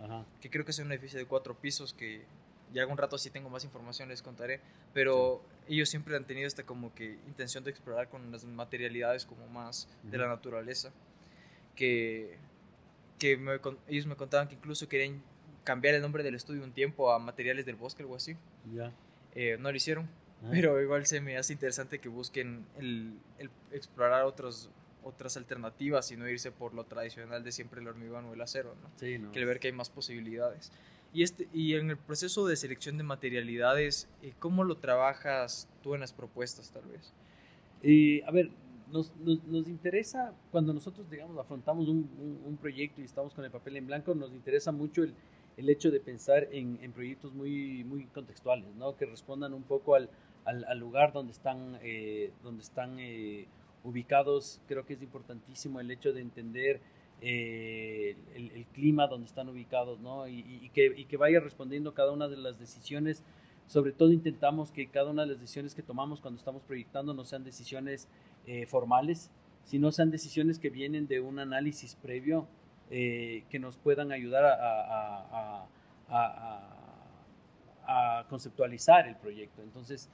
[0.40, 2.24] que creo que es un edificio de cuatro pisos que
[2.72, 4.60] ya algún rato si tengo más información les contaré,
[4.94, 9.46] pero ellos siempre han tenido esta como que intención de explorar con las materialidades como
[9.48, 10.92] más de la naturaleza,
[11.74, 12.36] que,
[13.18, 13.32] que
[13.88, 15.22] ellos me contaban que incluso querían
[15.64, 18.36] cambiar el nombre del estudio un tiempo a materiales del bosque, algo así.
[18.74, 18.92] Ya.
[19.34, 20.08] Eh, no lo hicieron,
[20.42, 20.48] ah.
[20.50, 24.70] pero igual se me hace interesante que busquen el, el explorar otros,
[25.04, 28.74] otras alternativas y no irse por lo tradicional de siempre el hormigón o el acero,
[28.82, 28.90] ¿no?
[28.96, 29.32] Sí, no.
[29.32, 30.72] Que ver que hay más posibilidades.
[31.12, 35.94] Y, este, y en el proceso de selección de materialidades, eh, ¿cómo lo trabajas tú
[35.94, 37.12] en las propuestas tal vez?
[37.82, 38.50] Eh, a ver,
[38.92, 42.08] nos, nos, interesa, cuando nosotros, digamos, afrontamos un,
[42.44, 45.14] un, proyecto y estamos con el papel en blanco, nos interesa mucho el,
[45.56, 48.96] el hecho de pensar en, proyectos muy, muy contextuales, ¿no?
[48.96, 50.08] que respondan un poco al,
[50.44, 52.98] al, lugar donde están, eh, donde están
[53.84, 54.60] ubicados.
[54.66, 56.80] Creo que es importantísimo el hecho de entender
[57.22, 60.26] eh, el, clima donde están ubicados, ¿no?
[60.26, 63.24] Y, que, y, que, vaya respondiendo cada una de las decisiones.
[63.66, 67.24] Sobre todo intentamos que cada una de las decisiones que tomamos cuando estamos proyectando no
[67.24, 68.08] sean decisiones
[68.46, 69.30] eh, formales,
[69.64, 72.48] sino sean decisiones que vienen de un análisis previo
[72.92, 75.66] eh, que nos puedan ayudar a,
[78.28, 79.62] conceptualizar el proyecto.
[79.62, 80.08] Entonces,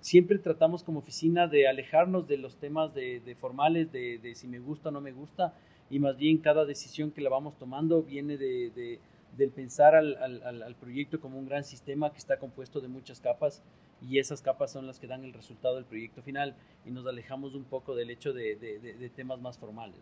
[0.00, 4.88] siempre tratamos como oficina de alejarnos de los temas de, formales, de, si me gusta
[4.88, 5.54] o no me gusta,
[5.90, 9.00] y más bien cada decisión que la vamos tomando viene de,
[9.36, 13.62] del pensar al, proyecto como un gran sistema que está compuesto de muchas capas
[14.02, 17.54] y esas capas son las que dan el resultado del proyecto final y nos alejamos
[17.54, 20.00] un poco del hecho de, temas más formales.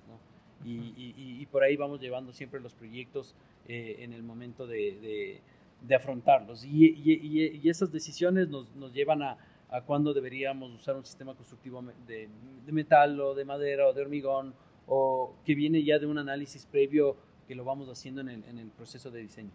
[0.65, 3.35] Y, y, por ahí vamos llevando siempre los proyectos
[3.69, 5.41] eh, en el momento de,
[5.95, 6.65] afrontarlos.
[6.65, 9.39] Y, esas decisiones nos, nos llevan a,
[9.71, 12.29] a cuándo deberíamos usar un sistema constructivo de,
[12.67, 14.55] de, metal o de madera o de hormigón
[14.87, 17.17] o que viene ya de un análisis previo
[17.49, 19.51] que lo vamos haciendo en el, en el proceso de diseño.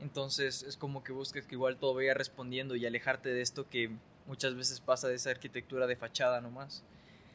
[0.00, 3.90] Entonces es como que busques que igual todo vaya respondiendo y alejarte de esto que
[4.26, 6.84] muchas veces pasa de esa arquitectura de fachada nomás.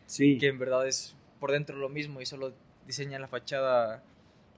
[0.05, 0.37] Sí.
[0.37, 2.53] Que en verdad es por dentro lo mismo y solo
[2.85, 4.03] diseña la fachada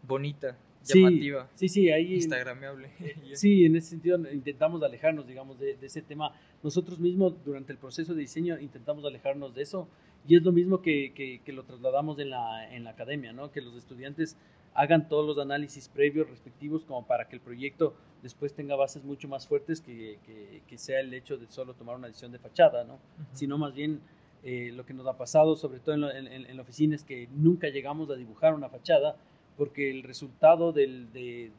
[0.04, 1.50] bonita, llamativa.
[1.54, 2.16] Sí, sí, ahí.
[2.16, 2.90] Instagramable.
[3.34, 6.34] sí, en ese sentido intentamos alejarnos, digamos, de, ese tema.
[6.64, 9.88] Nosotros mismos durante el proceso de diseño intentamos alejarnos de eso
[10.28, 13.52] y es lo mismo que, que, que lo trasladamos en la, en la academia, ¿no?
[13.52, 14.38] Que los estudiantes
[14.74, 19.28] hagan todos los análisis previos respectivos como para que el proyecto después tenga bases mucho
[19.28, 20.20] más fuertes que,
[20.68, 23.00] que, sea el hecho de solo tomar una decisión de fachada, ¿no?
[23.32, 24.02] Sino más bien
[24.46, 27.68] eh, lo que nos ha pasado, sobre todo en, en, la oficina, es que nunca
[27.68, 29.18] llegamos a dibujar una fachada
[29.58, 31.52] porque el resultado del, del,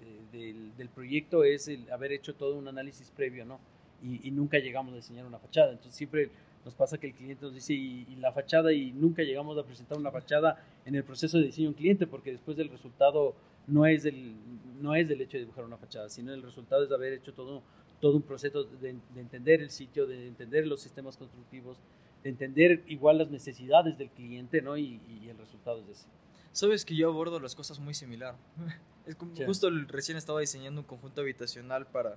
[0.77, 3.59] del, proyecto es el haber hecho todo un análisis previo, ¿no?
[4.03, 5.73] Y, y, nunca llegamos a diseñar una fachada.
[5.73, 6.31] Entonces siempre
[6.67, 9.97] nos pasa que el cliente nos dice, y, la fachada, y nunca llegamos a presentar
[9.97, 13.37] una fachada en el proceso de diseño de un cliente, porque después del resultado
[13.69, 14.35] no es del,
[14.81, 17.33] no es del hecho de dibujar una fachada, sino el resultado es de haber hecho
[17.33, 17.63] todo,
[18.01, 21.79] todo un proceso de, entender el sitio, de entender los sistemas constructivos,
[22.27, 24.77] de entender igual las necesidades del cliente, ¿no?
[24.77, 25.01] Y,
[25.31, 26.09] el resultado es ese.
[26.51, 28.35] Sabes que yo abordo las cosas muy similar.
[29.07, 32.17] Es como, Justo recién estaba diseñando un conjunto habitacional para,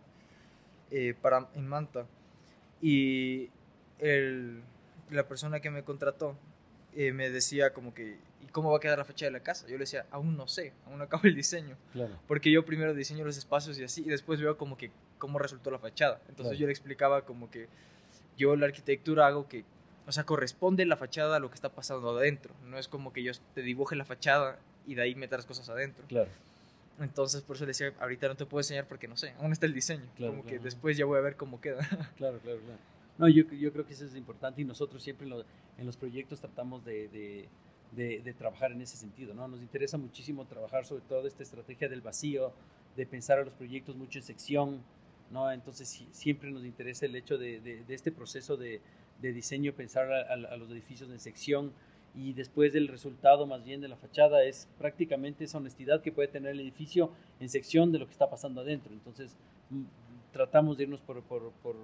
[0.89, 2.07] eh, para en Manta.
[2.81, 3.51] Y
[3.99, 4.63] el,
[5.11, 6.35] la persona que me contrató
[6.95, 9.67] eh, me decía como que, ¿y cómo va a quedar la fecha de la casa?
[9.67, 11.77] Yo le decía, aún no sé, aún acabo el diseño.
[11.93, 12.19] Claro.
[12.27, 14.89] Porque yo primero diseño los espacios y así, y después veo como que
[15.19, 16.19] cómo resultó la fachada.
[16.27, 17.67] Entonces yo le explicaba como que
[18.35, 19.63] yo la arquitectura hago que,
[20.09, 22.53] o sea, corresponde la fachada a lo que está pasando adentro.
[22.65, 24.57] No es como que yo te dibuje la fachada
[24.87, 26.03] y de ahí metas cosas adentro.
[26.07, 26.29] Claro.
[26.99, 29.67] Entonces, por eso le decía, ahorita no te puedo enseñar porque no sé, aún está
[29.67, 30.09] el diseño.
[30.17, 31.79] como que después ya voy a ver cómo queda.
[32.17, 32.79] Claro, claro, claro.
[33.19, 36.83] No, yo, yo creo que eso es importante y nosotros siempre en, los proyectos tratamos
[36.83, 37.47] de,
[37.91, 39.47] de, trabajar en ese sentido, ¿no?
[39.47, 42.51] Nos interesa muchísimo trabajar sobre todo esta estrategia del vacío,
[42.95, 44.81] de pensar a los proyectos mucho en sección,
[45.31, 45.51] ¿no?
[45.51, 48.81] Entonces siempre nos interesa el hecho de, este proceso de,
[49.21, 51.71] diseño, pensar a, a, los edificios en sección
[52.15, 56.27] y después del resultado más bien de la fachada es prácticamente esa honestidad que puede
[56.27, 58.93] tener el edificio en sección de lo que está pasando adentro.
[58.93, 59.35] Entonces
[59.69, 59.83] mm,
[60.31, 61.75] tratamos de irnos por, por, por,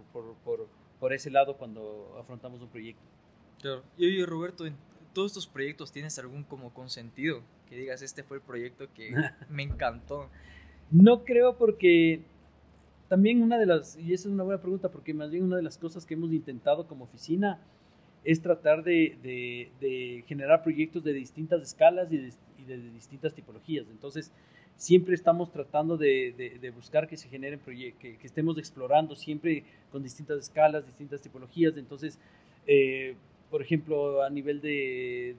[0.44, 0.68] por
[1.00, 3.04] por ese lado cuando afrontamos un proyecto.
[3.62, 3.84] Claro.
[3.98, 4.76] Y oye, Roberto, ¿en
[5.14, 7.42] todos estos proyectos tienes algún como consentido?
[7.70, 9.12] Que digas, este fue el proyecto que
[9.50, 10.30] me encantó.
[10.92, 12.24] No creo porque
[13.08, 15.62] también una de las, y esa es una buena pregunta, porque más bien una de
[15.62, 17.60] las cosas que hemos intentado como oficina
[18.24, 23.86] es tratar de, generar proyectos de distintas escalas y de, distintas tipologías.
[23.92, 24.32] Entonces,
[24.76, 30.40] siempre estamos tratando de, buscar que se generen proyectos, que, estemos explorando siempre con distintas
[30.40, 31.78] escalas, distintas tipologías.
[31.78, 32.20] Entonces,
[32.66, 33.16] eh,
[33.52, 35.36] por ejemplo, a nivel de,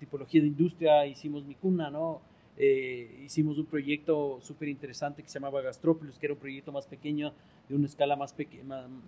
[0.00, 2.20] tipología de industria, hicimos Micuna, ¿no?
[2.58, 6.86] Eh, hicimos un proyecto súper interesante que se llamaba Gastrópolis, que era un proyecto más
[6.86, 7.32] pequeño,
[7.68, 8.34] de una escala más,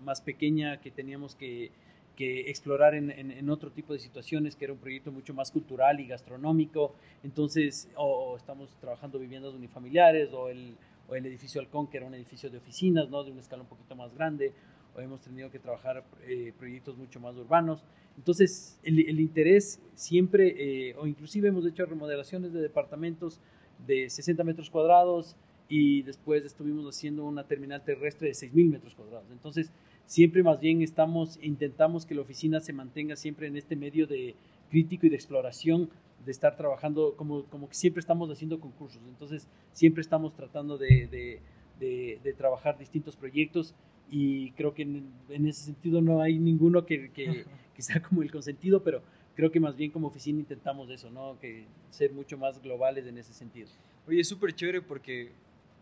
[0.05, 1.71] más pequeña que teníamos que
[2.15, 6.01] que explorar en, en, otro tipo de situaciones, que era un proyecto mucho más cultural
[6.01, 6.95] y gastronómico.
[7.23, 10.77] Entonces, o, estamos trabajando viviendas unifamiliares, o el,
[11.09, 13.25] o el edificio Halcón, que era un edificio de oficinas, ¿no?
[13.25, 14.53] de una escala un poquito más grande,
[14.97, 17.85] o hemos tenido que trabajar eh, proyectos mucho más urbanos.
[18.17, 23.41] Entonces, el, el interés siempre, eh, o inclusive hemos hecho remodelaciones de departamentos
[23.87, 25.37] de 60 metros cuadrados
[25.69, 29.31] y después estuvimos haciendo una terminal terrestre de 6.000 metros cuadrados.
[29.31, 29.73] Entonces,
[30.07, 34.35] siempre más bien estamos, intentamos que la oficina se mantenga siempre en este medio de
[34.71, 35.91] crítico y de exploración,
[36.25, 39.03] de estar trabajando como, como que siempre estamos haciendo concursos.
[39.09, 41.41] Entonces, siempre estamos tratando de,
[41.79, 43.75] de, trabajar distintos proyectos
[44.15, 47.45] y creo que en, ese sentido no hay ninguno que, que,
[47.75, 49.03] que, sea como el consentido, pero
[49.35, 51.37] creo que más bien como oficina intentamos eso, ¿no?
[51.41, 53.69] Que ser mucho más globales en ese sentido.
[54.07, 55.33] Oye, es súper chévere porque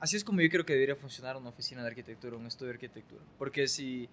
[0.01, 2.76] así es como yo creo que debería funcionar una oficina de arquitectura, un estudio de
[2.76, 3.22] arquitectura.
[3.39, 4.09] Porque si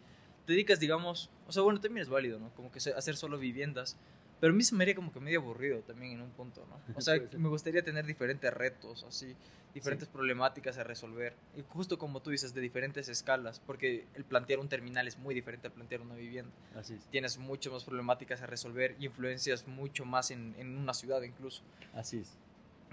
[0.46, 2.54] te dedicas, digamos, o sea, bueno, también es válido, ¿no?
[2.56, 3.98] Como que hacer solo viviendas,
[4.40, 6.80] Pero a mí se me haría como que medio aburrido también en un punto, ¿no?
[6.96, 9.36] O sea, me gustaría tener diferentes retos, así,
[9.74, 11.34] diferentes problemáticas a resolver.
[11.56, 15.36] Y justo como tú dices, de diferentes escalas, porque el plantear un terminal es muy
[15.36, 16.52] diferente al plantear una vivienda.
[16.76, 17.06] Así es.
[17.08, 21.64] Tienes mucho más problemáticas a resolver y influencias mucho más en, en una ciudad incluso,
[21.94, 22.38] Así es.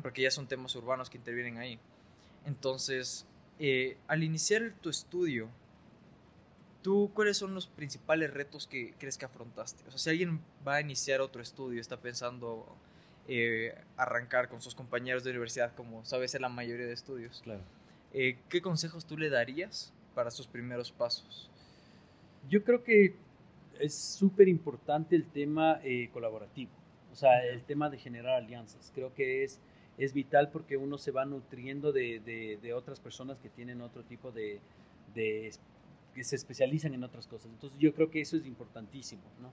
[0.03, 1.79] porque ya son temas urbanos que intervienen ahí.
[2.45, 3.27] Entonces,
[3.59, 5.49] eh, al iniciar tu estudio,
[6.87, 9.83] ¿tú cuáles son los principales retos que crees que afrontaste?
[9.89, 12.65] O sea, si alguien va a iniciar otro estudio, está pensando
[13.27, 17.63] eh, arrancar con sus compañeros de universidad, como sabe ser la mayoría de estudios, Claro.
[18.13, 21.51] eh, ¿qué consejos tú le darías para sus primeros pasos?
[22.49, 23.17] Yo creo que
[23.81, 26.71] es súper importante el tema eh, colaborativo,
[27.13, 28.93] o sea, el tema de generar alianzas.
[28.95, 29.59] Creo que es,
[29.99, 34.05] es vital porque uno se va nutriendo de, de- de otras personas que tienen otro
[34.05, 34.61] tipo de,
[35.17, 35.51] de-
[36.17, 37.53] que se especializan en otras cosas.
[37.53, 39.53] Entonces yo creo que eso es importantísimo, ¿no?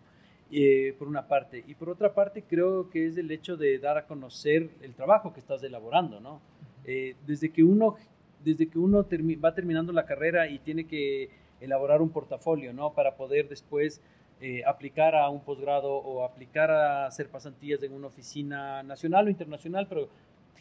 [0.49, 1.63] Eh, por una parte.
[1.67, 5.33] Y por otra parte creo que es el hecho de dar a conocer el trabajo
[5.33, 6.39] que estás elaborando, ¿no?
[6.85, 7.95] Eh, desde que uno,
[8.43, 12.93] desde que uno termi- va terminando la carrera y tiene que elaborar un portafolio, ¿no?
[12.93, 14.01] Para poder después
[14.41, 19.29] eh, aplicar a un posgrado o aplicar a hacer pasantías en una oficina nacional o
[19.29, 20.09] internacional, pero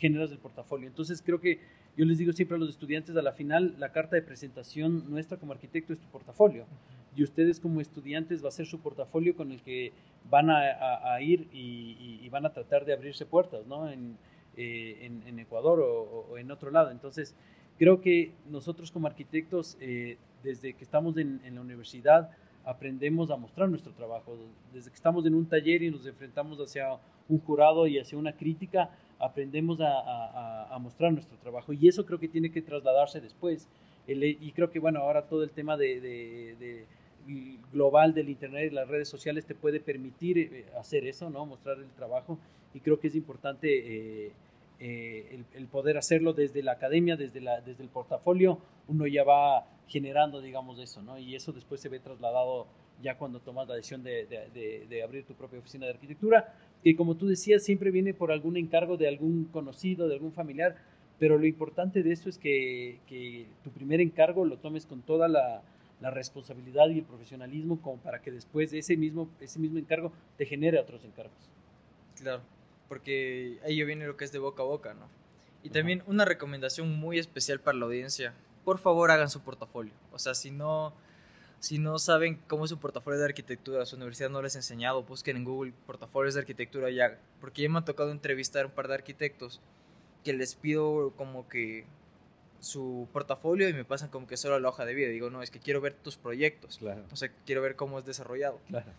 [0.03, 0.87] generas el portafolio.
[0.89, 1.59] Entonces creo que
[1.97, 5.37] yo les digo siempre a los estudiantes, a la final, la carta de presentación nuestra
[5.39, 6.67] como arquitecto es tu portafolio.
[7.17, 9.93] Y ustedes como estudiantes va a ser su portafolio con el que
[10.31, 13.91] van a, a- a ir y, van a tratar de abrirse puertas, ¿no?
[13.91, 14.17] En,
[14.57, 16.91] eh, en, en Ecuador o, o- o en otro lado.
[16.91, 17.35] Entonces,
[17.79, 22.31] creo que nosotros como arquitectos, eh, desde que estamos en, en la universidad,
[22.65, 24.37] aprendemos a mostrar nuestro trabajo.
[24.73, 26.99] Desde que estamos en un taller y nos enfrentamos hacia
[27.29, 28.89] un jurado y hacia una crítica,
[29.23, 31.73] aprendemos a, mostrar nuestro trabajo.
[31.73, 33.69] Y eso creo que tiene que trasladarse después.
[34.07, 36.87] Y creo que, bueno, ahora todo el tema de,
[37.73, 41.47] global del Internet y las redes sociales te puede permitir eh, hacer eso, ¿no?
[41.47, 42.39] Mostrar el trabajo.
[42.75, 43.69] Y creo que es importante
[44.27, 44.33] eh,
[44.81, 48.59] eh, el, poder hacerlo desde la academia, desde, desde el portafolio.
[48.89, 51.19] Uno ya va generando, digamos, eso, ¿no?
[51.19, 52.67] Y eso después se ve trasladado
[53.01, 56.55] ya cuando tomas la decisión de, de- de- de abrir tu propia oficina de arquitectura,
[56.83, 60.77] que como tú decías, siempre viene por algún encargo de algún conocido, de algún familiar,
[61.19, 65.29] pero lo importante de eso es que, que tu primer encargo lo tomes con toda
[65.29, 65.63] la,
[66.03, 70.13] la responsabilidad y el profesionalismo como para que después de ese mismo, ese mismo encargo
[70.37, 71.51] te genere otros encargos.
[72.17, 72.43] Claro,
[72.89, 75.07] porque ahí viene lo que es de boca a boca, ¿no?
[75.63, 75.75] Y Ajá.
[75.75, 78.35] también una recomendación muy especial para la audiencia.
[78.65, 79.93] Por favor, hagan su portafolio.
[80.13, 80.93] O sea, si no,
[81.63, 85.05] si no saben cómo es un portafolio de arquitectura, su universidad no les ha enseñado,
[85.05, 87.21] busquen en Google portafolios de arquitectura y hagan.
[87.41, 89.61] Porque ya me ha tocado entrevistar a un par de arquitectos
[90.25, 91.85] que les pido como que
[92.59, 95.09] su portafolio y me pasan como que solo la hoja de vida.
[95.11, 96.79] Digo, no, es que quiero ver tus proyectos.
[96.79, 98.91] Claro, O sea, quiero ver cómo es desarrollado claro.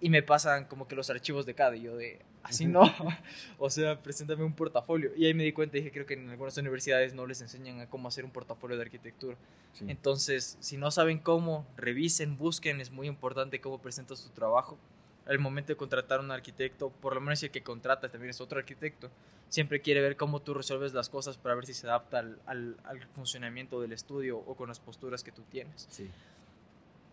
[0.00, 2.82] Y me pasan como que los archivos de cada y yo de así no
[3.58, 5.10] o sea preséntame un portafolio.
[5.16, 7.80] Y ahí me di cuenta y dije creo que en algunas universidades no les enseñan
[7.80, 9.36] a cómo hacer un portafolio de arquitectura
[9.72, 9.84] Sí.
[9.88, 14.78] entonces si no saben cómo revisen busquen es muy importante cómo presentas tu trabajo.
[15.26, 18.30] Al momento de contratar a un arquitecto por lo menos si el que contrata también
[18.30, 19.10] es otro arquitecto
[19.50, 22.76] siempre quiere ver cómo tú resuelves las cosas para ver si se adapta al, al-
[22.84, 25.86] al funcionamiento del estudio o con las posturas que tú tienes.
[25.90, 26.08] Sí.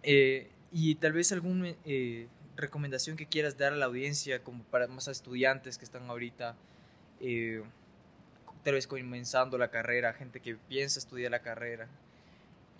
[0.03, 4.88] eh, y tal vez alguna eh, recomendación que quieras dar a la audiencia, como para
[4.88, 6.56] más a estudiantes que están ahorita,
[7.20, 7.64] eh,
[8.64, 11.88] tal vez comenzando la carrera, gente que piensa estudiar la carrera,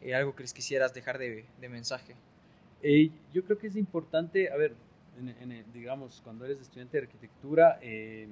[0.02, 2.16] eh, algo que les quisieras dejar de, de mensaje.
[2.84, 4.74] Eh, yo creo que es importante, a ver,
[5.20, 8.28] en- en- digamos, cuando eres estudiante de arquitectura, eh,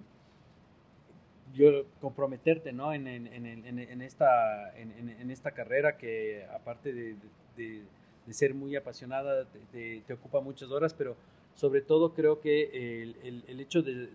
[1.54, 2.94] yo comprometerte, ¿no?
[2.94, 7.16] En, en- en- en- esta, en, esta carrera que aparte de,
[7.56, 7.84] de-
[8.26, 11.16] de ser muy apasionada, te- te ocupa muchas horas, pero
[11.54, 14.10] sobre todo creo que el, el- el hecho de,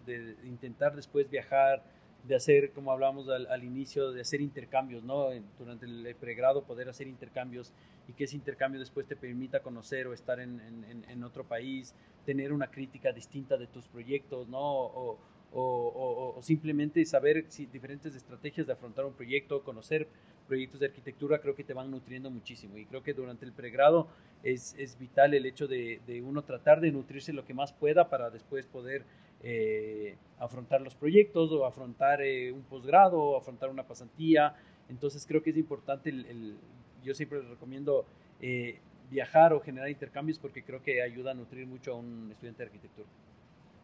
[0.45, 1.82] intentar después viajar,
[2.24, 5.28] de hacer, como hablamos al, al inicio, de hacer intercambios, ¿no?
[5.59, 7.72] Durante el pregrado poder hacer intercambios
[8.09, 11.95] y que ese intercambio después te permita conocer o estar en- en- en otro país,
[12.26, 14.59] tener una crítica distinta de tus proyectos, ¿no?
[14.61, 15.18] O,
[15.53, 20.09] o- o- o simplemente saber si diferentes estrategias de afrontar un proyecto, conocer
[20.49, 22.76] proyectos de arquitectura, creo que te van nutriendo muchísimo.
[22.78, 24.09] Y creo que durante el pregrado
[24.42, 28.09] es, es vital el hecho de, de uno tratar de nutrirse lo que más pueda
[28.09, 29.05] para después poder
[29.42, 34.57] eh, afrontar los proyectos o afrontar eh, un posgrado o afrontar una pasantía.
[34.88, 36.57] Entonces creo que es importante, el, el-
[37.05, 38.05] yo siempre les recomiendo
[38.40, 38.78] eh,
[39.11, 42.66] viajar o generar intercambios porque creo que ayuda a nutrir mucho a un estudiante de
[42.66, 43.07] arquitectura.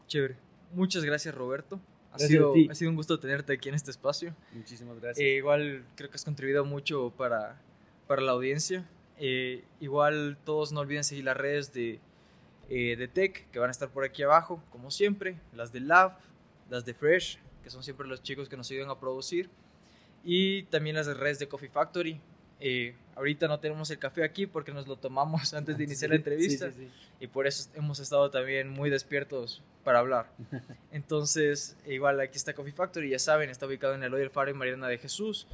[0.09, 0.35] Chévere.
[0.75, 1.79] Muchas gracias, Roberto.
[2.15, 4.35] Ha, sido, ha sido un gusto tenerte aquí en este espacio.
[4.53, 5.19] Muchísimas gracias.
[5.19, 7.61] Eh, igual creo que has contribuido mucho para,
[8.07, 8.89] para la audiencia.
[9.19, 12.01] Eh, igual todos no olviden seguir las redes de
[12.71, 16.17] eh, de Tech, que van a estar por aquí abajo, como siempre, las de Lab,
[16.71, 19.51] las de Fresh, que son siempre los chicos que nos ayudan a producir,
[20.25, 22.21] y también las de redes de Coffee Factory.
[22.61, 26.17] Eh, ahorita no tenemos el café aquí porque nos lo tomamos antes de iniciar la
[26.17, 26.71] entrevista
[27.21, 30.31] y por eso hemos estado también muy despiertos para hablar.
[30.93, 34.51] Entonces, igual aquí está Coffee Factory, ya saben, está ubicado en el Hoy del Faro
[34.51, 35.47] y Mariana de Jesús.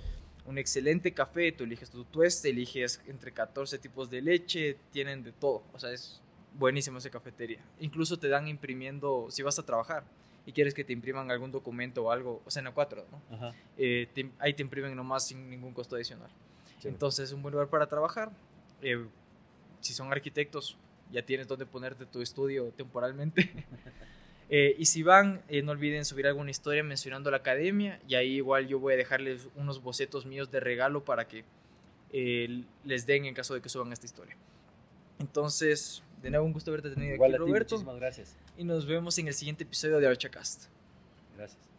[0.46, 5.32] Un excelente café, tú eliges tu tueste, eliges entre 14 tipos de leche, tienen de
[5.32, 6.20] todo, o sea, es
[6.54, 7.60] buenísimo esa cafetería.
[7.78, 10.04] Incluso te dan imprimiendo, si vas a trabajar
[10.46, 13.52] y quieres que te impriman algún documento o algo, o sea, en A4, ¿no?
[13.76, 14.08] Eh,
[14.38, 16.30] ahí te imprimen nomás sin ningún costo adicional.
[16.84, 18.30] Entonces es un buen lugar para trabajar.
[18.82, 19.04] Eh,
[19.80, 20.76] si son arquitectos,
[21.10, 23.50] ya tienes donde ponerte tu estudio temporalmente.
[24.52, 28.66] Eh, y si van, no olviden subir alguna historia mencionando la academia y ahí igual
[28.66, 31.44] yo voy a dejarles unos bocetos míos de regalo para que
[32.82, 34.36] les den en caso de que suban esta historia.
[35.20, 37.76] Entonces, de nuevo, un gusto verte tenido aquí, Roberto.
[37.76, 38.36] muchísimas gracias.
[38.56, 40.64] Y nos vemos en el siguiente episodio de Archacast.
[41.36, 41.69] Gracias.